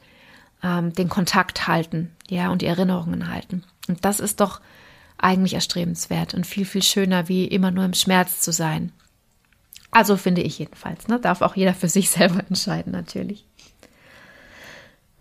ähm, 0.63 0.93
den 0.93 1.09
Kontakt 1.09 1.67
halten, 1.67 2.11
ja, 2.29 2.51
und 2.51 2.63
die 2.63 2.67
Erinnerungen 2.67 3.33
halten. 3.33 3.65
Und 3.89 4.05
das 4.05 4.21
ist 4.21 4.41
doch 4.41 4.61
eigentlich 5.19 5.55
erstrebenswert 5.55 6.35
und 6.35 6.47
viel, 6.47 6.65
viel 6.65 6.83
schöner, 6.83 7.29
wie 7.29 7.47
immer 7.47 7.71
nur 7.71 7.85
im 7.85 7.95
Schmerz 7.95 8.41
zu 8.41 8.53
sein. 8.53 8.93
Also 9.91 10.17
finde 10.17 10.43
ich 10.43 10.59
jedenfalls. 10.59 11.09
Ne? 11.09 11.21
Darf 11.21 11.41
auch 11.41 11.57
jeder 11.57 11.75
für 11.75 11.89
sich 11.91 12.11
selber 12.11 12.41
entscheiden, 12.49 12.93
natürlich. 12.93 13.47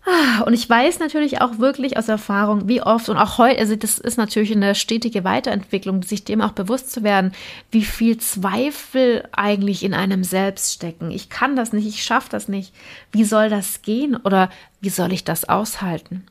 Ah, 0.06 0.42
und 0.42 0.52
ich 0.52 0.68
weiß 0.68 0.98
natürlich 0.98 1.40
auch 1.40 1.58
wirklich 1.58 1.96
aus 1.96 2.08
Erfahrung, 2.08 2.68
wie 2.68 2.82
oft 2.82 3.08
und 3.08 3.16
auch 3.16 3.38
heute, 3.38 3.58
also 3.58 3.74
das 3.74 3.98
ist 3.98 4.18
natürlich 4.18 4.52
eine 4.52 4.74
stetige 4.74 5.24
Weiterentwicklung, 5.24 6.02
sich 6.02 6.24
dem 6.24 6.42
auch 6.42 6.52
bewusst 6.52 6.92
zu 6.92 7.02
werden, 7.02 7.32
wie 7.70 7.84
viel 7.84 8.18
Zweifel 8.18 9.26
eigentlich 9.32 9.82
in 9.82 9.94
einem 9.94 10.22
selbst 10.22 10.74
stecken. 10.74 11.10
Ich 11.10 11.30
kann 11.30 11.56
das 11.56 11.72
nicht, 11.72 11.86
ich 11.86 12.02
schaffe 12.02 12.28
das 12.28 12.48
nicht. 12.48 12.74
Wie 13.12 13.24
soll 13.24 13.48
das 13.48 13.80
gehen 13.80 14.14
oder 14.14 14.50
wie 14.82 14.90
soll 14.90 15.10
ich 15.14 15.24
das 15.24 15.48
aushalten? 15.48 16.26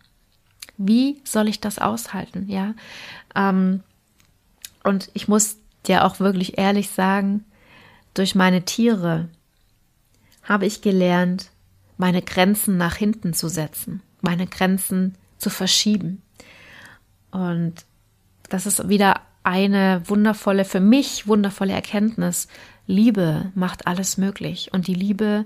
Wie 0.77 1.21
soll 1.23 1.47
ich 1.47 1.61
das 1.61 1.79
aushalten? 1.79 2.49
Ja. 2.49 2.73
Ähm, 3.35 3.81
und 4.83 5.09
ich 5.13 5.27
muss 5.27 5.57
dir 5.87 6.05
auch 6.05 6.19
wirklich 6.19 6.57
ehrlich 6.57 6.89
sagen, 6.89 7.45
durch 8.13 8.35
meine 8.35 8.63
Tiere 8.63 9.29
habe 10.43 10.65
ich 10.65 10.81
gelernt, 10.81 11.49
meine 11.97 12.21
Grenzen 12.21 12.77
nach 12.77 12.95
hinten 12.95 13.33
zu 13.33 13.47
setzen, 13.47 14.01
meine 14.21 14.47
Grenzen 14.47 15.15
zu 15.37 15.49
verschieben. 15.49 16.21
Und 17.31 17.85
das 18.49 18.65
ist 18.65 18.89
wieder 18.89 19.21
eine 19.43 20.01
wundervolle, 20.05 20.65
für 20.65 20.79
mich 20.79 21.27
wundervolle 21.27 21.73
Erkenntnis. 21.73 22.47
Liebe 22.87 23.51
macht 23.55 23.87
alles 23.87 24.17
möglich 24.17 24.69
und 24.73 24.87
die 24.87 24.93
Liebe 24.93 25.45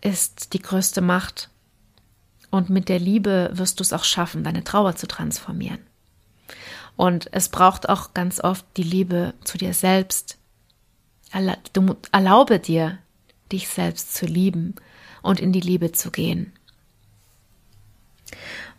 ist 0.00 0.52
die 0.54 0.62
größte 0.62 1.00
Macht 1.00 1.50
und 2.50 2.70
mit 2.70 2.88
der 2.88 2.98
Liebe 2.98 3.50
wirst 3.52 3.78
du 3.78 3.82
es 3.82 3.92
auch 3.92 4.04
schaffen, 4.04 4.44
deine 4.44 4.64
Trauer 4.64 4.96
zu 4.96 5.06
transformieren. 5.06 5.80
Und 6.96 7.32
es 7.32 7.48
braucht 7.48 7.88
auch 7.88 8.14
ganz 8.14 8.40
oft 8.40 8.64
die 8.76 8.82
Liebe 8.82 9.34
zu 9.44 9.58
dir 9.58 9.74
selbst. 9.74 10.38
Du 11.72 11.96
erlaube 12.10 12.58
dir, 12.58 12.98
dich 13.52 13.68
selbst 13.68 14.14
zu 14.14 14.26
lieben 14.26 14.74
und 15.22 15.40
in 15.40 15.52
die 15.52 15.60
Liebe 15.60 15.92
zu 15.92 16.10
gehen. 16.10 16.52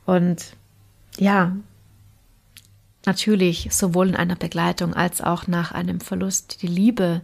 Und 0.05 0.53
ja, 1.17 1.55
natürlich 3.05 3.69
sowohl 3.71 4.09
in 4.09 4.15
einer 4.15 4.35
Begleitung 4.35 4.93
als 4.93 5.21
auch 5.21 5.47
nach 5.47 5.71
einem 5.71 6.01
Verlust. 6.01 6.61
Die 6.61 6.67
Liebe 6.67 7.21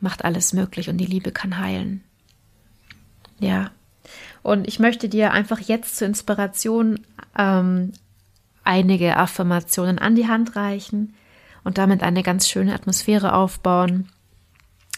macht 0.00 0.24
alles 0.24 0.52
möglich 0.52 0.88
und 0.88 0.98
die 0.98 1.06
Liebe 1.06 1.32
kann 1.32 1.58
heilen. 1.58 2.02
Ja. 3.38 3.72
Und 4.42 4.66
ich 4.68 4.78
möchte 4.78 5.08
dir 5.08 5.32
einfach 5.32 5.60
jetzt 5.60 5.96
zur 5.96 6.08
Inspiration 6.08 7.00
ähm, 7.38 7.92
einige 8.64 9.16
Affirmationen 9.16 9.98
an 9.98 10.14
die 10.14 10.28
Hand 10.28 10.56
reichen 10.56 11.14
und 11.64 11.78
damit 11.78 12.02
eine 12.02 12.22
ganz 12.22 12.48
schöne 12.48 12.74
Atmosphäre 12.74 13.34
aufbauen, 13.34 14.08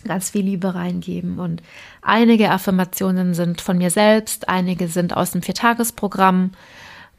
ganz 0.04 0.30
viel 0.30 0.44
Liebe 0.44 0.74
reingeben. 0.74 1.38
Und 1.38 1.62
einige 2.02 2.50
Affirmationen 2.50 3.34
sind 3.34 3.60
von 3.60 3.78
mir 3.78 3.90
selbst, 3.90 4.48
einige 4.48 4.88
sind 4.88 5.16
aus 5.16 5.32
dem 5.32 5.42
Viertagesprogramm. 5.42 6.52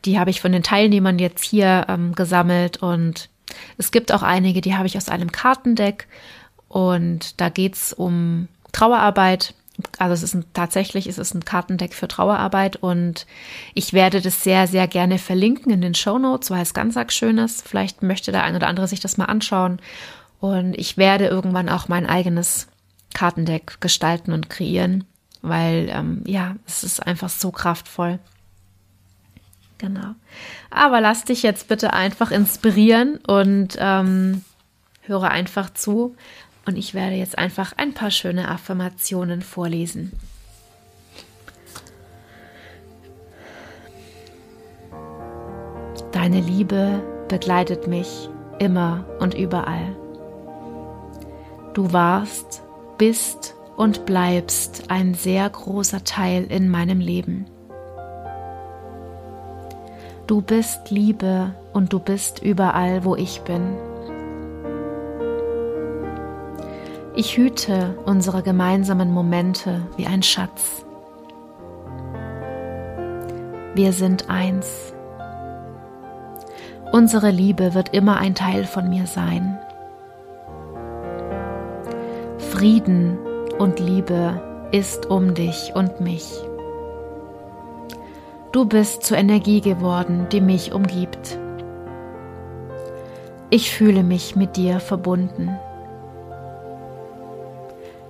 Die 0.06 0.20
habe 0.20 0.30
ich 0.30 0.42
von 0.42 0.52
den 0.52 0.64
Teilnehmern 0.64 1.20
jetzt 1.20 1.44
hier 1.44 1.86
ähm, 1.88 2.14
gesammelt 2.14 2.78
und 2.78 3.30
es 3.78 3.92
gibt 3.92 4.12
auch 4.12 4.24
einige, 4.24 4.62
die 4.62 4.76
habe 4.76 4.88
ich 4.88 4.98
aus 4.98 5.10
einem 5.10 5.32
Kartendeck 5.32 6.08
und 6.68 7.40
da 7.40 7.50
geht 7.50 7.76
es 7.76 7.94
um 7.94 8.48
Trauerarbeit 8.72 9.54
also 9.98 10.14
es 10.14 10.24
ist 10.24 10.36
ein, 10.36 10.46
tatsächlich 10.54 11.08
es 11.08 11.18
ist 11.18 11.34
ein 11.34 11.46
Kartendeck 11.46 11.94
für 11.94 12.08
Trauerarbeit 12.08 12.76
und 12.76 13.26
ich 13.74 13.94
werde 13.94 14.22
das 14.22 14.44
sehr, 14.44 14.68
sehr 14.68 14.88
gerne 14.88 15.18
verlinken 15.18 15.72
in 15.72 15.82
den 15.82 15.96
Show 15.96 16.20
Notes, 16.20 16.52
weil 16.52 16.62
es 16.62 16.74
ganz 16.74 16.96
arg 16.96 17.12
schön 17.12 17.38
ist. 17.38 17.68
Vielleicht 17.68 18.04
möchte 18.04 18.32
der 18.32 18.44
ein 18.44 18.56
oder 18.56 18.68
andere 18.68 18.88
sich 18.88 19.00
das 19.00 19.18
mal 19.18 19.26
anschauen. 19.26 19.80
Und 20.40 20.78
ich 20.78 20.98
werde 20.98 21.28
irgendwann 21.28 21.70
auch 21.70 21.88
mein 21.88 22.06
eigenes 22.06 22.68
Kartendeck 23.14 23.80
gestalten 23.80 24.34
und 24.34 24.50
kreieren, 24.50 25.06
weil 25.42 25.90
ähm, 25.90 26.24
ja, 26.26 26.56
es 26.68 26.84
ist 26.84 27.06
einfach 27.06 27.30
so 27.30 27.52
kraftvoll. 27.52 28.20
Genau. 29.78 30.16
Aber 30.70 31.02
lass 31.02 31.26
dich 31.26 31.44
jetzt 31.44 31.68
bitte 31.68 31.94
einfach 31.94 32.32
inspirieren 32.32 33.18
und 33.26 33.76
ähm, 33.80 34.44
höre 35.02 35.30
einfach 35.32 35.74
zu. 35.74 36.16
Und 36.66 36.78
ich 36.78 36.94
werde 36.94 37.16
jetzt 37.16 37.38
einfach 37.38 37.74
ein 37.78 37.94
paar 37.94 38.12
schöne 38.12 38.48
Affirmationen 38.48 39.42
vorlesen. 39.42 40.14
Deine 46.12 46.40
Liebe 46.40 47.04
begleitet 47.28 47.88
mich 47.88 48.30
immer 48.60 49.06
und 49.20 49.34
überall. 49.34 49.96
Du 51.74 51.92
warst, 51.92 52.62
bist 52.98 53.56
und 53.76 54.06
bleibst 54.06 54.90
ein 54.90 55.16
sehr 55.16 55.50
großer 55.50 56.04
Teil 56.04 56.46
in 56.46 56.70
meinem 56.70 57.00
Leben. 57.00 57.46
Du 60.28 60.42
bist 60.42 60.92
Liebe 60.92 61.54
und 61.74 61.92
du 61.92 62.00
bist 62.00 62.42
überall, 62.42 63.04
wo 63.04 63.16
ich 63.16 63.42
bin. 63.42 63.76
Ich 67.16 67.38
hüte 67.38 67.96
unsere 68.08 68.42
gemeinsamen 68.42 69.12
Momente 69.12 69.86
wie 69.98 70.08
ein 70.08 70.24
Schatz. 70.24 70.84
Wir 73.76 73.94
sind 73.94 74.32
eins. 74.32 74.96
Unsere 76.92 77.30
Liebe 77.30 77.76
wird 77.76 77.94
immer 77.94 78.18
ein 78.18 78.34
Teil 78.34 78.66
von 78.66 78.90
mir 78.90 79.06
sein. 79.06 79.60
Frieden 82.40 83.20
und 83.60 83.80
Liebe 83.80 84.42
ist 84.72 85.06
um 85.06 85.36
dich 85.36 85.72
und 85.76 86.02
mich. 86.02 86.42
Du 88.52 88.66
bist 88.66 89.04
zur 89.04 89.18
Energie 89.18 89.62
geworden, 89.62 90.26
die 90.32 90.42
mich 90.42 90.74
umgibt. 90.74 91.38
Ich 93.52 93.72
fühle 93.72 94.02
mich 94.02 94.36
mit 94.36 94.58
dir 94.58 94.80
verbunden. 94.80 95.60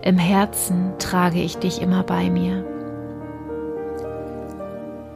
Im 0.06 0.18
Herzen 0.18 0.96
trage 1.00 1.40
ich 1.40 1.60
dich 1.60 1.82
immer 1.82 2.04
bei 2.04 2.30
mir. 2.30 2.66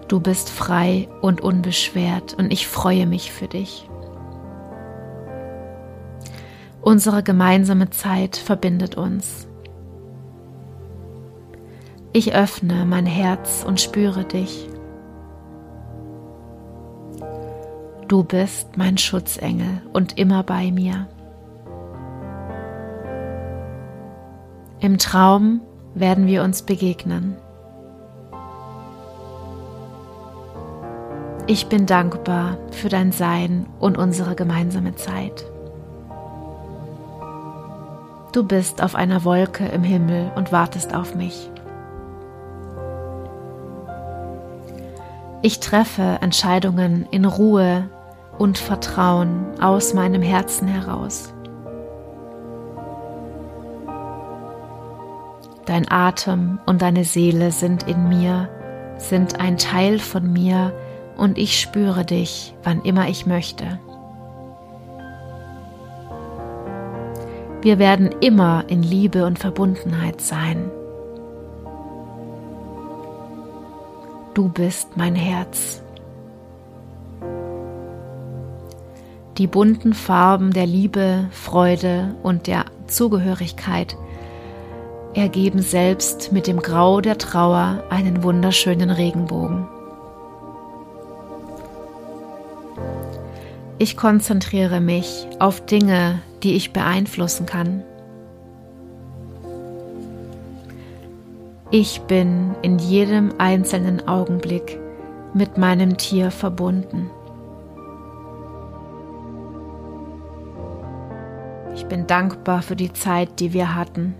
Du 0.07 0.21
bist 0.21 0.49
frei 0.49 1.09
und 1.21 1.41
unbeschwert 1.41 2.35
und 2.35 2.53
ich 2.53 2.67
freue 2.67 3.05
mich 3.05 3.33
für 3.33 3.49
dich. 3.49 3.89
Unsere 6.81 7.21
gemeinsame 7.21 7.89
Zeit 7.89 8.37
verbindet 8.37 8.95
uns. 8.95 9.49
Ich 12.13 12.33
öffne 12.33 12.85
mein 12.85 13.05
Herz 13.05 13.65
und 13.67 13.81
spüre 13.81 14.23
dich. 14.23 14.69
Du 18.07 18.23
bist 18.23 18.77
mein 18.77 18.97
Schutzengel 18.97 19.81
und 19.91 20.17
immer 20.17 20.43
bei 20.43 20.71
mir. 20.71 21.09
Im 24.79 24.99
Traum 24.99 25.61
werden 25.95 26.27
wir 26.27 26.43
uns 26.43 26.61
begegnen. 26.61 27.35
Ich 31.47 31.67
bin 31.67 31.87
dankbar 31.87 32.57
für 32.69 32.87
dein 32.87 33.11
Sein 33.11 33.65
und 33.79 33.97
unsere 33.97 34.35
gemeinsame 34.35 34.95
Zeit. 34.95 35.45
Du 38.33 38.43
bist 38.43 38.83
auf 38.83 38.93
einer 38.93 39.23
Wolke 39.23 39.65
im 39.65 39.81
Himmel 39.83 40.31
und 40.35 40.51
wartest 40.51 40.93
auf 40.93 41.15
mich. 41.15 41.49
Ich 45.41 45.59
treffe 45.59 46.19
Entscheidungen 46.21 47.07
in 47.09 47.25
Ruhe 47.25 47.89
und 48.37 48.59
Vertrauen 48.59 49.59
aus 49.59 49.95
meinem 49.95 50.21
Herzen 50.21 50.67
heraus. 50.67 51.33
Dein 55.67 55.91
Atem 55.91 56.59
und 56.65 56.81
deine 56.81 57.03
Seele 57.03 57.51
sind 57.51 57.83
in 57.89 58.07
mir, 58.07 58.47
sind 58.97 59.41
ein 59.41 59.57
Teil 59.57 59.99
von 59.99 60.31
mir 60.31 60.73
und 61.17 61.37
ich 61.37 61.59
spüre 61.59 62.05
dich, 62.05 62.55
wann 62.63 62.81
immer 62.83 63.09
ich 63.09 63.25
möchte. 63.25 63.77
Wir 67.61 67.79
werden 67.79 68.15
immer 68.21 68.63
in 68.69 68.81
Liebe 68.81 69.25
und 69.25 69.39
Verbundenheit 69.39 70.21
sein. 70.21 70.71
Du 74.35 74.47
bist 74.47 74.95
mein 74.95 75.15
Herz. 75.15 75.83
Die 79.37 79.47
bunten 79.47 79.93
Farben 79.93 80.53
der 80.53 80.65
Liebe, 80.65 81.27
Freude 81.31 82.15
und 82.23 82.47
der 82.47 82.65
Zugehörigkeit 82.87 83.97
ergeben 85.17 85.61
selbst 85.61 86.31
mit 86.31 86.47
dem 86.47 86.61
Grau 86.61 87.01
der 87.01 87.17
Trauer 87.17 87.83
einen 87.89 88.23
wunderschönen 88.23 88.89
Regenbogen. 88.89 89.67
Ich 93.79 93.97
konzentriere 93.97 94.79
mich 94.79 95.27
auf 95.39 95.65
Dinge, 95.65 96.19
die 96.43 96.55
ich 96.55 96.73
beeinflussen 96.73 97.45
kann. 97.45 97.83
Ich 101.69 102.01
bin 102.01 102.55
in 102.61 102.79
jedem 102.79 103.33
einzelnen 103.39 104.07
Augenblick 104.07 104.79
mit 105.33 105.57
meinem 105.57 105.97
Tier 105.97 106.31
verbunden. 106.31 107.09
Ich 111.75 111.85
bin 111.85 112.07
dankbar 112.07 112.61
für 112.61 112.75
die 112.75 112.93
Zeit, 112.93 113.39
die 113.39 113.53
wir 113.53 113.75
hatten. 113.75 114.15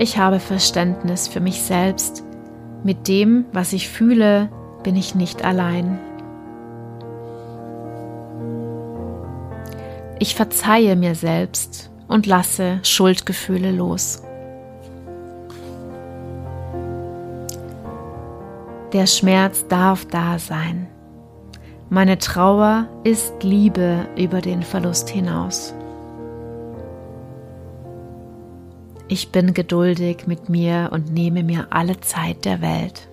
Ich 0.00 0.16
habe 0.16 0.40
Verständnis 0.40 1.28
für 1.28 1.40
mich 1.40 1.60
selbst. 1.60 2.24
Mit 2.82 3.06
dem, 3.06 3.44
was 3.52 3.74
ich 3.74 3.90
fühle, 3.90 4.48
bin 4.82 4.96
ich 4.96 5.14
nicht 5.14 5.44
allein. 5.44 5.98
Ich 10.18 10.34
verzeihe 10.34 10.96
mir 10.96 11.14
selbst 11.14 11.90
und 12.08 12.24
lasse 12.24 12.80
Schuldgefühle 12.82 13.72
los. 13.72 14.22
Der 18.94 19.06
Schmerz 19.06 19.66
darf 19.68 20.06
da 20.06 20.38
sein. 20.38 20.86
Meine 21.90 22.16
Trauer 22.16 22.88
ist 23.04 23.42
Liebe 23.42 24.08
über 24.16 24.40
den 24.40 24.62
Verlust 24.62 25.10
hinaus. 25.10 25.74
Ich 29.12 29.32
bin 29.32 29.54
geduldig 29.54 30.28
mit 30.28 30.48
mir 30.48 30.90
und 30.92 31.12
nehme 31.12 31.42
mir 31.42 31.66
alle 31.70 32.00
Zeit 32.00 32.44
der 32.44 32.60
Welt. 32.60 33.08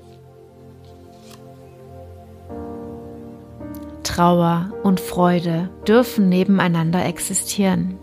Trauer 4.03 4.71
und 4.83 4.99
Freude 4.99 5.71
dürfen 5.87 6.29
nebeneinander 6.29 7.03
existieren. 7.03 7.97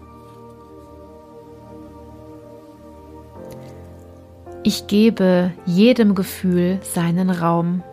Ich 4.65 4.89
gebe 4.89 5.53
jedem 5.65 6.17
Gefühl 6.17 6.81
seinen 6.83 7.31
Raum. 7.31 7.85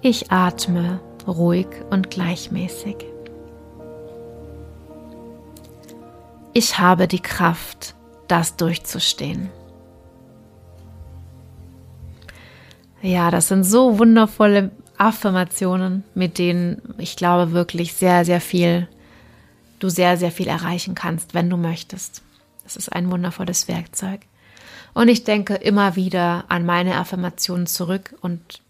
Ich 0.00 0.32
atme 0.32 0.98
ruhig 1.28 1.66
und 1.90 2.08
gleichmäßig. 2.08 3.15
Ich 6.56 6.78
habe 6.78 7.06
die 7.06 7.20
Kraft, 7.20 7.94
das 8.28 8.56
durchzustehen. 8.56 9.50
Ja, 13.02 13.30
das 13.30 13.48
sind 13.48 13.64
so 13.64 13.98
wundervolle 13.98 14.70
Affirmationen, 14.96 16.02
mit 16.14 16.38
denen 16.38 16.80
ich 16.96 17.16
glaube 17.16 17.52
wirklich 17.52 17.92
sehr, 17.92 18.24
sehr 18.24 18.40
viel, 18.40 18.88
du 19.80 19.90
sehr, 19.90 20.16
sehr 20.16 20.32
viel 20.32 20.48
erreichen 20.48 20.94
kannst, 20.94 21.34
wenn 21.34 21.50
du 21.50 21.58
möchtest. 21.58 22.22
Das 22.64 22.76
ist 22.76 22.88
ein 22.88 23.10
wundervolles 23.10 23.68
Werkzeug. 23.68 24.20
Und 24.94 25.08
ich 25.08 25.24
denke 25.24 25.56
immer 25.56 25.94
wieder 25.94 26.46
an 26.48 26.64
meine 26.64 26.96
Affirmationen 26.96 27.66
zurück 27.66 28.14
und 28.22 28.62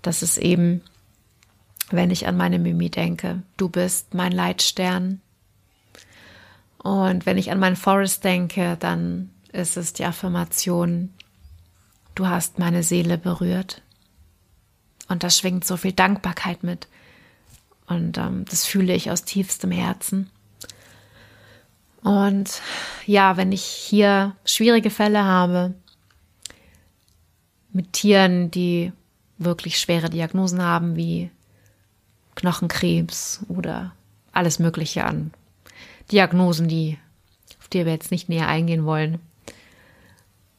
das 0.00 0.22
ist 0.22 0.38
eben, 0.38 0.80
wenn 1.90 2.10
ich 2.10 2.26
an 2.26 2.38
meine 2.38 2.58
Mimi 2.58 2.88
denke, 2.88 3.42
du 3.58 3.68
bist 3.68 4.14
mein 4.14 4.32
Leitstern, 4.32 5.20
und 6.88 7.26
wenn 7.26 7.36
ich 7.36 7.50
an 7.50 7.58
meinen 7.58 7.76
Forest 7.76 8.24
denke, 8.24 8.78
dann 8.80 9.28
ist 9.52 9.76
es 9.76 9.92
die 9.92 10.06
Affirmation, 10.06 11.12
du 12.14 12.26
hast 12.26 12.58
meine 12.58 12.82
Seele 12.82 13.18
berührt. 13.18 13.82
Und 15.08 15.22
da 15.22 15.28
schwingt 15.28 15.66
so 15.66 15.76
viel 15.76 15.92
Dankbarkeit 15.92 16.62
mit, 16.62 16.88
Und 17.86 18.16
ähm, 18.16 18.44
das 18.48 18.64
fühle 18.64 18.94
ich 18.94 19.10
aus 19.10 19.24
tiefstem 19.24 19.70
Herzen. 19.70 20.30
Und 22.02 22.62
ja, 23.04 23.36
wenn 23.36 23.52
ich 23.52 23.64
hier 23.64 24.34
schwierige 24.46 24.90
Fälle 24.90 25.24
habe 25.24 25.74
mit 27.70 27.92
Tieren, 27.92 28.50
die 28.50 28.92
wirklich 29.36 29.78
schwere 29.78 30.08
Diagnosen 30.08 30.62
haben, 30.62 30.96
wie 30.96 31.30
Knochenkrebs 32.34 33.40
oder 33.48 33.92
alles 34.32 34.58
Mögliche 34.58 35.04
an 35.04 35.32
Diagnosen, 36.10 36.68
die, 36.68 36.98
auf 37.58 37.68
die 37.68 37.84
wir 37.84 37.92
jetzt 37.92 38.10
nicht 38.10 38.28
näher 38.28 38.48
eingehen 38.48 38.84
wollen. 38.84 39.18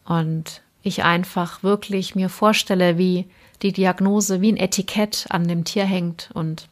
Und 0.05 0.61
ich 0.81 1.03
einfach 1.03 1.63
wirklich 1.63 2.15
mir 2.15 2.29
vorstelle, 2.29 2.97
wie 2.97 3.29
die 3.61 3.73
Diagnose 3.73 4.41
wie 4.41 4.51
ein 4.51 4.57
Etikett 4.57 5.27
an 5.29 5.47
dem 5.47 5.65
Tier 5.65 5.85
hängt 5.85 6.29
und 6.33 6.69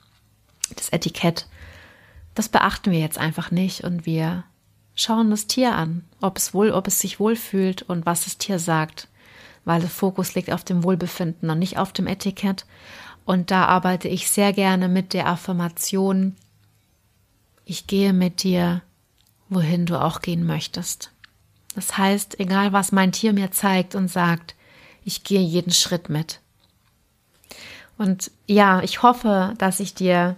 das 0.75 0.89
Etikett, 0.89 1.47
das 2.35 2.49
beachten 2.49 2.91
wir 2.91 2.99
jetzt 2.99 3.17
einfach 3.17 3.51
nicht 3.51 3.83
und 3.83 4.05
wir 4.05 4.43
schauen 4.95 5.29
das 5.29 5.47
Tier 5.47 5.75
an, 5.75 6.03
ob 6.21 6.37
es 6.37 6.53
wohl, 6.53 6.71
ob 6.71 6.87
es 6.87 6.99
sich 6.99 7.19
wohlfühlt 7.19 7.83
und 7.83 8.05
was 8.05 8.23
das 8.23 8.37
Tier 8.37 8.59
sagt, 8.59 9.07
weil 9.65 9.81
der 9.81 9.89
Fokus 9.89 10.35
liegt 10.35 10.51
auf 10.51 10.63
dem 10.63 10.83
Wohlbefinden 10.83 11.49
und 11.49 11.59
nicht 11.59 11.77
auf 11.77 11.93
dem 11.93 12.07
Etikett. 12.07 12.65
Und 13.25 13.51
da 13.51 13.65
arbeite 13.65 14.07
ich 14.07 14.29
sehr 14.29 14.53
gerne 14.53 14.87
mit 14.87 15.13
der 15.13 15.27
Affirmation, 15.27 16.35
ich 17.67 17.85
gehe 17.85 18.13
mit 18.13 18.43
dir, 18.43 18.81
wohin 19.49 19.85
du 19.85 20.01
auch 20.01 20.21
gehen 20.21 20.45
möchtest. 20.45 21.11
Das 21.75 21.97
heißt, 21.97 22.39
egal 22.39 22.73
was 22.73 22.91
mein 22.91 23.11
Tier 23.11 23.33
mir 23.33 23.51
zeigt 23.51 23.93
und 23.93 24.07
sagt, 24.07 24.55
ich 25.03 25.23
gehe 25.23 25.41
jeden 25.41 25.73
Schritt 25.73 26.09
mit. 26.09 26.39
Und 27.97 28.31
ja, 28.47 28.81
ich 28.81 29.03
hoffe, 29.03 29.53
dass 29.57 29.79
ich 29.79 29.93
dir 29.93 30.37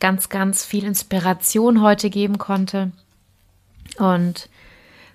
ganz, 0.00 0.28
ganz 0.28 0.64
viel 0.64 0.84
Inspiration 0.84 1.82
heute 1.82 2.10
geben 2.10 2.38
konnte. 2.38 2.90
Und 3.98 4.48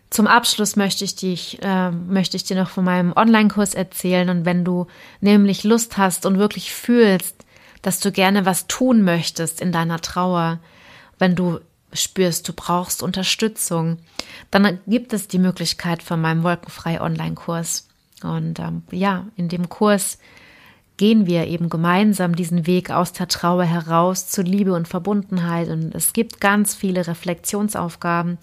zum 0.10 0.28
Abschluss 0.28 0.76
möchte 0.76 1.04
ich 1.04 1.16
dich, 1.16 1.62
äh, 1.62 1.92
möchte 1.92 2.38
ich 2.38 2.46
dir 2.46 2.56
noch 2.56 2.70
von 2.70 2.86
meinem 2.86 3.12
Online-Kurs 3.14 3.74
erzählen. 3.74 4.30
Und 4.30 4.46
wenn 4.46 4.64
du 4.64 4.88
nämlich 5.20 5.64
Lust 5.64 5.98
hast 5.98 6.26
und 6.26 6.38
wirklich 6.38 6.74
fühlst, 6.74 7.46
dass 7.82 8.00
du 8.00 8.12
gerne 8.12 8.46
was 8.46 8.68
tun 8.68 9.02
möchtest 9.02 9.60
in 9.60 9.72
deiner 9.72 10.00
Trauer, 10.00 10.60
wenn 11.26 11.36
du 11.36 11.60
spürst, 11.92 12.48
du 12.48 12.54
brauchst 12.54 13.02
Unterstützung, 13.02 13.98
dann 14.52 14.78
gibt 14.86 15.12
es 15.12 15.28
die 15.28 15.40
Möglichkeit 15.40 16.04
von 16.04 16.22
meinem 16.22 16.44
Wolkenfrei 16.44 17.02
Online-Kurs. 17.02 17.88
Und 18.22 18.60
ähm, 18.60 18.84
ja, 18.92 19.26
in 19.36 19.50
dem 19.50 19.68
Kurs 19.68 20.20
gehen 20.98 21.26
wir 21.26 21.48
eben 21.48 21.68
gemeinsam 21.68 22.36
diesen 22.36 22.68
Weg 22.68 22.92
aus 22.92 23.12
der 23.12 23.28
Trauer 23.28 23.64
heraus 23.64 24.28
zu 24.28 24.44
Liebe 24.44 24.74
und 24.74 24.88
Verbundenheit. 24.88 25.68
Und 25.70 25.96
es 25.96 26.14
gibt 26.14 26.40
ganz 26.40 26.76
viele 26.76 27.08
Reflexionsaufgaben, 27.08 28.38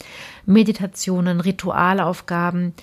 Meditationen, 0.44 1.40
Ritualaufgaben, 1.40 2.74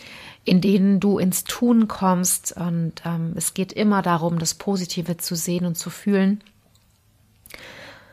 in 0.45 0.61
denen 0.61 1.01
du 1.01 1.19
ins 1.19 1.43
Tun 1.43 1.89
kommst. 1.89 2.55
Und 2.55 2.93
ähm, 3.03 3.33
es 3.35 3.53
geht 3.53 3.73
immer 3.73 4.01
darum, 4.01 4.39
das 4.39 4.53
Positive 4.53 5.17
zu 5.17 5.35
sehen 5.35 5.65
und 5.65 5.77
zu 5.77 5.89
fühlen. 5.89 6.41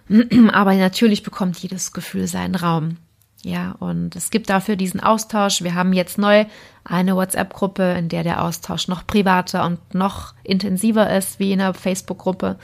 Aber 0.52 0.74
natürlich 0.74 1.22
bekommt 1.22 1.58
jedes 1.58 1.92
Gefühl 1.92 2.26
seinen 2.26 2.54
Raum. 2.54 2.96
Ja, 3.42 3.76
und 3.78 4.16
es 4.16 4.30
gibt 4.30 4.50
dafür 4.50 4.76
diesen 4.76 5.00
Austausch. 5.00 5.62
Wir 5.62 5.74
haben 5.74 5.92
jetzt 5.92 6.18
neu 6.18 6.46
eine 6.84 7.14
WhatsApp-Gruppe, 7.14 7.94
in 7.98 8.08
der 8.08 8.24
der 8.24 8.42
Austausch 8.42 8.88
noch 8.88 9.06
privater 9.06 9.64
und 9.64 9.94
noch 9.94 10.34
intensiver 10.42 11.08
ist 11.14 11.38
wie 11.38 11.52
in 11.52 11.60
der 11.60 11.74
Facebook-Gruppe. 11.74 12.58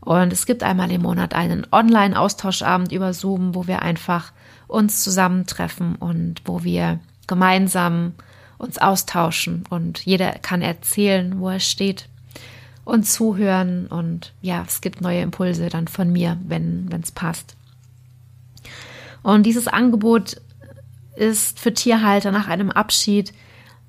Und 0.00 0.32
es 0.32 0.46
gibt 0.46 0.62
einmal 0.62 0.90
im 0.90 1.02
Monat 1.02 1.34
einen 1.34 1.66
Online-Austauschabend 1.70 2.92
über 2.92 3.14
Zoom, 3.14 3.54
wo 3.54 3.66
wir 3.66 3.82
einfach 3.82 4.32
uns 4.66 5.02
zusammentreffen 5.02 5.96
und 5.96 6.42
wo 6.44 6.62
wir 6.62 7.00
gemeinsam 7.26 8.14
uns 8.58 8.78
austauschen 8.78 9.64
und 9.70 10.04
jeder 10.04 10.32
kann 10.32 10.62
erzählen, 10.62 11.38
wo 11.38 11.48
er 11.48 11.60
steht 11.60 12.08
und 12.88 13.04
zuhören 13.04 13.86
und 13.86 14.32
ja, 14.40 14.64
es 14.66 14.80
gibt 14.80 15.02
neue 15.02 15.20
Impulse 15.20 15.68
dann 15.68 15.88
von 15.88 16.10
mir, 16.10 16.38
wenn 16.46 16.88
es 17.02 17.12
passt. 17.12 17.54
Und 19.22 19.44
dieses 19.44 19.68
Angebot 19.68 20.40
ist 21.14 21.60
für 21.60 21.74
Tierhalter 21.74 22.32
nach 22.32 22.48
einem 22.48 22.70
Abschied, 22.70 23.34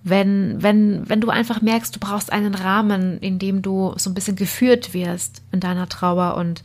wenn, 0.03 0.61
wenn, 0.61 1.07
wenn 1.07 1.21
du 1.21 1.29
einfach 1.29 1.61
merkst, 1.61 1.95
du 1.95 1.99
brauchst 1.99 2.31
einen 2.31 2.55
Rahmen, 2.55 3.19
in 3.19 3.39
dem 3.39 3.61
du 3.61 3.93
so 3.97 4.09
ein 4.09 4.13
bisschen 4.13 4.35
geführt 4.35 4.93
wirst 4.93 5.43
in 5.51 5.61
deiner 5.61 5.87
Trauer 5.87 6.35
und 6.35 6.61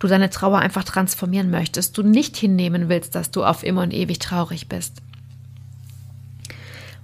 du 0.00 0.08
deine 0.08 0.30
Trauer 0.30 0.58
einfach 0.58 0.84
transformieren 0.84 1.50
möchtest, 1.50 1.96
du 1.96 2.02
nicht 2.02 2.36
hinnehmen 2.36 2.88
willst, 2.88 3.14
dass 3.14 3.30
du 3.30 3.44
auf 3.44 3.62
immer 3.62 3.82
und 3.82 3.94
ewig 3.94 4.18
traurig 4.18 4.68
bist. 4.68 5.00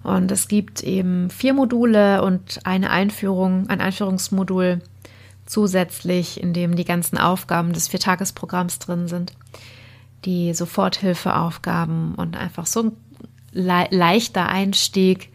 Und 0.05 0.31
es 0.31 0.47
gibt 0.47 0.85
eben 0.85 1.31
vier 1.31 1.55
Module 1.55 2.23
und 2.23 2.61
eine 2.63 2.91
Einführung, 2.91 3.69
ein 3.69 3.81
Einführungsmodul 3.81 4.81
zusätzlich, 5.47 6.41
in 6.41 6.53
dem 6.53 6.77
die 6.77 6.85
ganzen 6.85 7.19
Aufgaben 7.19 7.73
des 7.73 7.89
Viertagesprogramms 7.89 8.79
drin 8.79 9.09
sind 9.09 9.33
die 10.25 10.55
Soforthilfeaufgaben 10.55 12.15
und 12.15 12.37
einfach 12.37 12.67
so 12.67 12.85
ein 12.85 12.93
le 13.53 13.87
leichter 13.91 14.49
Einstieg, 14.49 15.31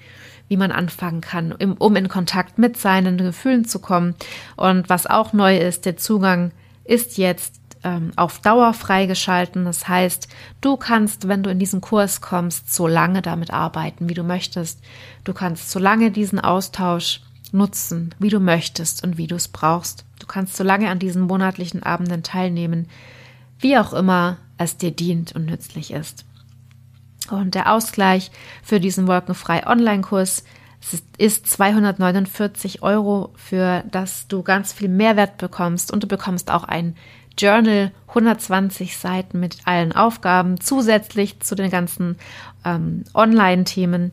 wie 0.47 0.57
man 0.57 0.71
anfangen 0.71 1.21
kann, 1.21 1.51
um 1.51 1.95
in 1.95 2.09
Kontakt 2.09 2.57
mit 2.57 2.75
seinen 2.75 3.17
Gefühlen 3.17 3.65
zu 3.65 3.79
kommen. 3.79 4.15
Und 4.55 4.89
was 4.89 5.05
auch 5.05 5.31
neu 5.31 5.57
ist, 5.57 5.85
der 5.85 5.95
Zugang 5.95 6.51
ist 6.83 7.17
jetzt 7.17 7.58
ähm, 7.83 8.11
auf 8.15 8.39
Dauer 8.39 8.73
freigeschalten. 8.73 9.65
Das 9.65 9.87
heißt, 9.87 10.27
du 10.61 10.77
kannst, 10.77 11.27
wenn 11.27 11.43
du 11.43 11.49
in 11.49 11.59
diesen 11.59 11.81
Kurs 11.81 12.21
kommst, 12.21 12.73
so 12.73 12.87
lange 12.87 13.21
damit 13.21 13.51
arbeiten, 13.51 14.09
wie 14.09 14.13
du 14.13 14.23
möchtest. 14.23 14.79
Du 15.23 15.33
kannst 15.33 15.71
so 15.71 15.79
lange 15.79 16.11
diesen 16.11 16.39
Austausch 16.39 17.21
nutzen, 17.51 18.13
wie 18.19 18.29
du 18.29 18.39
möchtest 18.39 19.03
und 19.03 19.17
wie 19.17 19.27
du 19.27 19.35
es 19.35 19.47
brauchst. 19.47 20.05
Du 20.19 20.27
kannst 20.27 20.55
so 20.55 20.63
lange 20.63 20.89
an 20.89 20.99
diesen 20.99 21.23
monatlichen 21.23 21.83
Abenden 21.83 22.23
teilnehmen, 22.23 22.87
wie 23.59 23.77
auch 23.77 23.93
immer 23.93 24.37
es 24.57 24.77
dir 24.77 24.91
dient 24.91 25.33
und 25.33 25.45
nützlich 25.45 25.91
ist. 25.91 26.25
Und 27.29 27.55
der 27.55 27.71
Ausgleich 27.71 28.31
für 28.63 28.79
diesen 28.79 29.07
Wolkenfrei 29.07 29.65
Online-Kurs 29.67 30.43
ist 31.17 31.47
249 31.47 32.81
Euro, 32.81 33.33
für 33.35 33.83
das 33.91 34.27
du 34.27 34.43
ganz 34.43 34.71
viel 34.73 34.87
Mehrwert 34.87 35.37
bekommst 35.37 35.91
und 35.91 36.03
du 36.03 36.07
bekommst 36.07 36.49
auch 36.51 36.63
ein 36.63 36.95
Journal, 37.39 37.91
120 38.09 38.97
Seiten 38.97 39.39
mit 39.39 39.57
allen 39.65 39.93
Aufgaben, 39.93 40.59
zusätzlich 40.59 41.39
zu 41.39 41.55
den 41.55 41.71
ganzen 41.71 42.17
ähm, 42.65 43.03
Online-Themen 43.13 44.11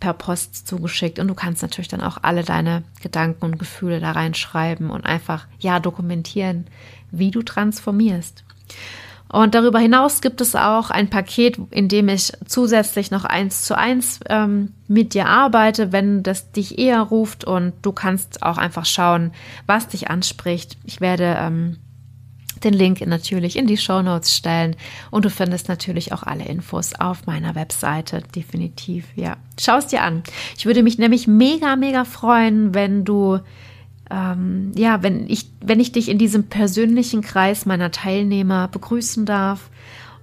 per 0.00 0.14
Post 0.14 0.66
zugeschickt 0.66 1.18
und 1.18 1.28
du 1.28 1.34
kannst 1.34 1.62
natürlich 1.62 1.88
dann 1.88 2.00
auch 2.00 2.18
alle 2.22 2.42
deine 2.42 2.82
Gedanken 3.02 3.44
und 3.44 3.58
Gefühle 3.58 4.00
da 4.00 4.12
reinschreiben 4.12 4.90
und 4.90 5.04
einfach 5.04 5.46
ja 5.58 5.78
dokumentieren, 5.78 6.66
wie 7.10 7.30
du 7.30 7.42
transformierst. 7.42 8.44
Und 9.32 9.54
darüber 9.54 9.78
hinaus 9.78 10.22
gibt 10.22 10.40
es 10.40 10.56
auch 10.56 10.90
ein 10.90 11.08
Paket, 11.08 11.56
in 11.70 11.86
dem 11.88 12.08
ich 12.08 12.32
zusätzlich 12.46 13.12
noch 13.12 13.24
eins 13.24 13.62
zu 13.62 13.78
eins 13.78 14.18
ähm, 14.28 14.72
mit 14.88 15.14
dir 15.14 15.26
arbeite, 15.26 15.92
wenn 15.92 16.24
das 16.24 16.50
dich 16.50 16.78
eher 16.78 17.00
ruft 17.00 17.44
und 17.44 17.74
du 17.82 17.92
kannst 17.92 18.42
auch 18.42 18.58
einfach 18.58 18.86
schauen, 18.86 19.32
was 19.66 19.86
dich 19.86 20.10
anspricht. 20.10 20.78
Ich 20.84 21.00
werde 21.00 21.36
ähm, 21.38 21.76
den 22.64 22.74
Link 22.74 23.04
natürlich 23.06 23.56
in 23.56 23.66
die 23.66 23.76
Show 23.76 24.02
Notes 24.02 24.36
stellen 24.36 24.76
und 25.10 25.24
du 25.24 25.30
findest 25.30 25.68
natürlich 25.68 26.12
auch 26.12 26.22
alle 26.22 26.44
Infos 26.44 26.94
auf 26.94 27.26
meiner 27.26 27.54
Webseite, 27.54 28.22
definitiv. 28.34 29.06
Ja, 29.16 29.36
schau 29.58 29.78
es 29.78 29.86
dir 29.86 30.02
an. 30.02 30.22
Ich 30.56 30.66
würde 30.66 30.82
mich 30.82 30.98
nämlich 30.98 31.26
mega, 31.26 31.76
mega 31.76 32.04
freuen, 32.04 32.74
wenn 32.74 33.04
du 33.04 33.40
ähm, 34.10 34.72
ja, 34.74 35.02
wenn 35.02 35.28
ich, 35.28 35.46
wenn 35.60 35.80
ich 35.80 35.92
dich 35.92 36.08
in 36.08 36.18
diesem 36.18 36.44
persönlichen 36.44 37.22
Kreis 37.22 37.64
meiner 37.64 37.90
Teilnehmer 37.92 38.68
begrüßen 38.68 39.24
darf 39.24 39.70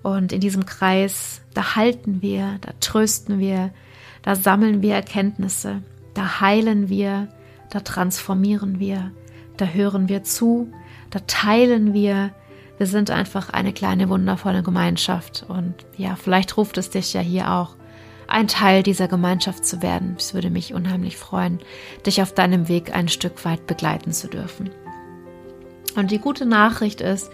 und 0.03 0.33
in 0.33 0.41
diesem 0.41 0.65
Kreis, 0.65 1.41
da 1.53 1.75
halten 1.75 2.21
wir, 2.21 2.57
da 2.61 2.71
trösten 2.79 3.39
wir, 3.39 3.71
da 4.23 4.35
sammeln 4.35 4.81
wir 4.81 4.93
Erkenntnisse, 4.93 5.81
da 6.13 6.41
heilen 6.41 6.89
wir, 6.89 7.29
da 7.69 7.79
transformieren 7.79 8.79
wir, 8.79 9.11
da 9.55 9.65
hören 9.65 10.09
wir 10.09 10.23
zu, 10.23 10.69
da 11.09 11.19
teilen 11.27 11.93
wir. 11.93 12.31
Wir 12.77 12.85
sind 12.85 13.09
einfach 13.09 13.49
eine 13.49 13.73
kleine 13.73 14.07
wundervolle 14.07 14.61
Gemeinschaft 14.61 15.45
und 15.47 15.73
ja, 15.97 16.15
vielleicht 16.15 16.57
ruft 16.57 16.77
es 16.77 16.91
dich 16.91 17.13
ja 17.13 17.21
hier 17.21 17.51
auch 17.51 17.75
ein 18.27 18.47
Teil 18.47 18.83
dieser 18.83 19.07
Gemeinschaft 19.07 19.65
zu 19.65 19.81
werden. 19.81 20.15
Es 20.19 20.33
würde 20.33 20.49
mich 20.49 20.73
unheimlich 20.73 21.17
freuen, 21.17 21.59
dich 22.05 22.21
auf 22.21 22.33
deinem 22.33 22.67
Weg 22.67 22.95
ein 22.95 23.07
Stück 23.07 23.45
weit 23.45 23.65
begleiten 23.65 24.11
zu 24.11 24.27
dürfen. 24.27 24.69
Und 25.95 26.11
die 26.11 26.19
gute 26.19 26.45
Nachricht 26.45 27.01
ist, 27.01 27.31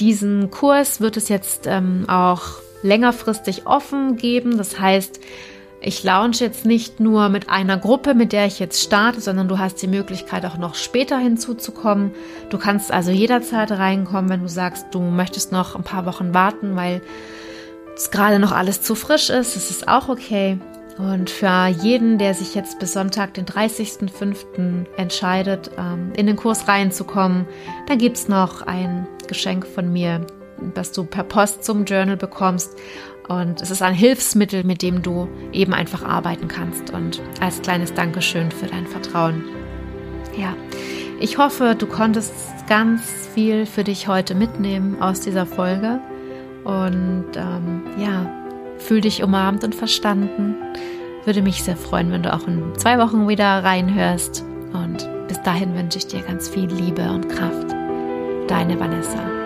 diesen 0.00 0.50
Kurs 0.50 1.00
wird 1.00 1.16
es 1.16 1.28
jetzt 1.28 1.66
ähm, 1.66 2.08
auch 2.08 2.42
längerfristig 2.82 3.66
offen 3.66 4.16
geben. 4.16 4.56
Das 4.56 4.80
heißt, 4.80 5.20
ich 5.82 6.04
launche 6.04 6.44
jetzt 6.44 6.64
nicht 6.64 7.00
nur 7.00 7.28
mit 7.28 7.50
einer 7.50 7.76
Gruppe, 7.76 8.14
mit 8.14 8.32
der 8.32 8.46
ich 8.46 8.60
jetzt 8.60 8.82
starte, 8.82 9.20
sondern 9.20 9.48
du 9.48 9.58
hast 9.58 9.82
die 9.82 9.88
Möglichkeit 9.88 10.46
auch 10.46 10.56
noch 10.56 10.76
später 10.76 11.18
hinzuzukommen. 11.18 12.12
Du 12.50 12.58
kannst 12.58 12.92
also 12.92 13.10
jederzeit 13.10 13.72
reinkommen, 13.72 14.30
wenn 14.30 14.42
du 14.42 14.48
sagst, 14.48 14.86
du 14.92 15.00
möchtest 15.00 15.50
noch 15.50 15.74
ein 15.74 15.82
paar 15.82 16.06
Wochen 16.06 16.34
warten, 16.34 16.76
weil 16.76 17.02
es 17.96 18.10
gerade 18.10 18.38
noch 18.38 18.52
alles 18.52 18.80
zu 18.80 18.94
frisch 18.94 19.28
ist. 19.28 19.56
Das 19.56 19.70
ist 19.70 19.88
auch 19.88 20.08
okay. 20.08 20.58
Und 20.98 21.30
für 21.30 21.66
jeden, 21.66 22.18
der 22.18 22.34
sich 22.34 22.54
jetzt 22.54 22.78
bis 22.78 22.92
Sonntag, 22.92 23.34
den 23.34 23.46
30.05. 23.46 24.86
entscheidet, 24.96 25.70
ähm, 25.78 26.12
in 26.16 26.26
den 26.26 26.36
Kurs 26.36 26.68
reinzukommen, 26.68 27.46
dann 27.88 27.98
gibt 27.98 28.18
es 28.18 28.28
noch 28.28 28.62
ein 28.62 29.08
Geschenk 29.26 29.66
von 29.66 29.92
mir, 29.92 30.26
das 30.74 30.92
du 30.92 31.04
per 31.04 31.24
Post 31.24 31.64
zum 31.64 31.86
Journal 31.86 32.16
bekommst. 32.16 32.76
Und 33.40 33.62
es 33.62 33.70
ist 33.70 33.82
ein 33.82 33.94
Hilfsmittel, 33.94 34.64
mit 34.64 34.82
dem 34.82 35.02
du 35.02 35.28
eben 35.52 35.72
einfach 35.72 36.02
arbeiten 36.02 36.48
kannst. 36.48 36.90
Und 36.92 37.20
als 37.40 37.62
kleines 37.62 37.94
Dankeschön 37.94 38.50
für 38.50 38.66
dein 38.66 38.86
Vertrauen. 38.86 39.44
Ja, 40.36 40.54
ich 41.20 41.38
hoffe, 41.38 41.74
du 41.78 41.86
konntest 41.86 42.32
ganz 42.68 43.02
viel 43.34 43.64
für 43.64 43.84
dich 43.84 44.08
heute 44.08 44.34
mitnehmen 44.34 45.00
aus 45.00 45.20
dieser 45.20 45.46
Folge. 45.46 46.00
Und 46.64 47.26
ähm, 47.36 47.82
ja, 47.98 48.30
fühl 48.78 49.00
dich 49.00 49.22
umarmt 49.22 49.64
und 49.64 49.74
verstanden. 49.74 50.56
Würde 51.24 51.42
mich 51.42 51.62
sehr 51.62 51.76
freuen, 51.76 52.10
wenn 52.12 52.22
du 52.22 52.32
auch 52.32 52.46
in 52.46 52.62
zwei 52.76 52.98
Wochen 52.98 53.28
wieder 53.28 53.64
reinhörst. 53.64 54.44
Und 54.72 55.08
bis 55.28 55.40
dahin 55.42 55.74
wünsche 55.74 55.98
ich 55.98 56.06
dir 56.06 56.20
ganz 56.20 56.48
viel 56.48 56.66
Liebe 56.66 57.08
und 57.10 57.28
Kraft. 57.28 57.72
Deine 58.48 58.78
Vanessa. 58.78 59.41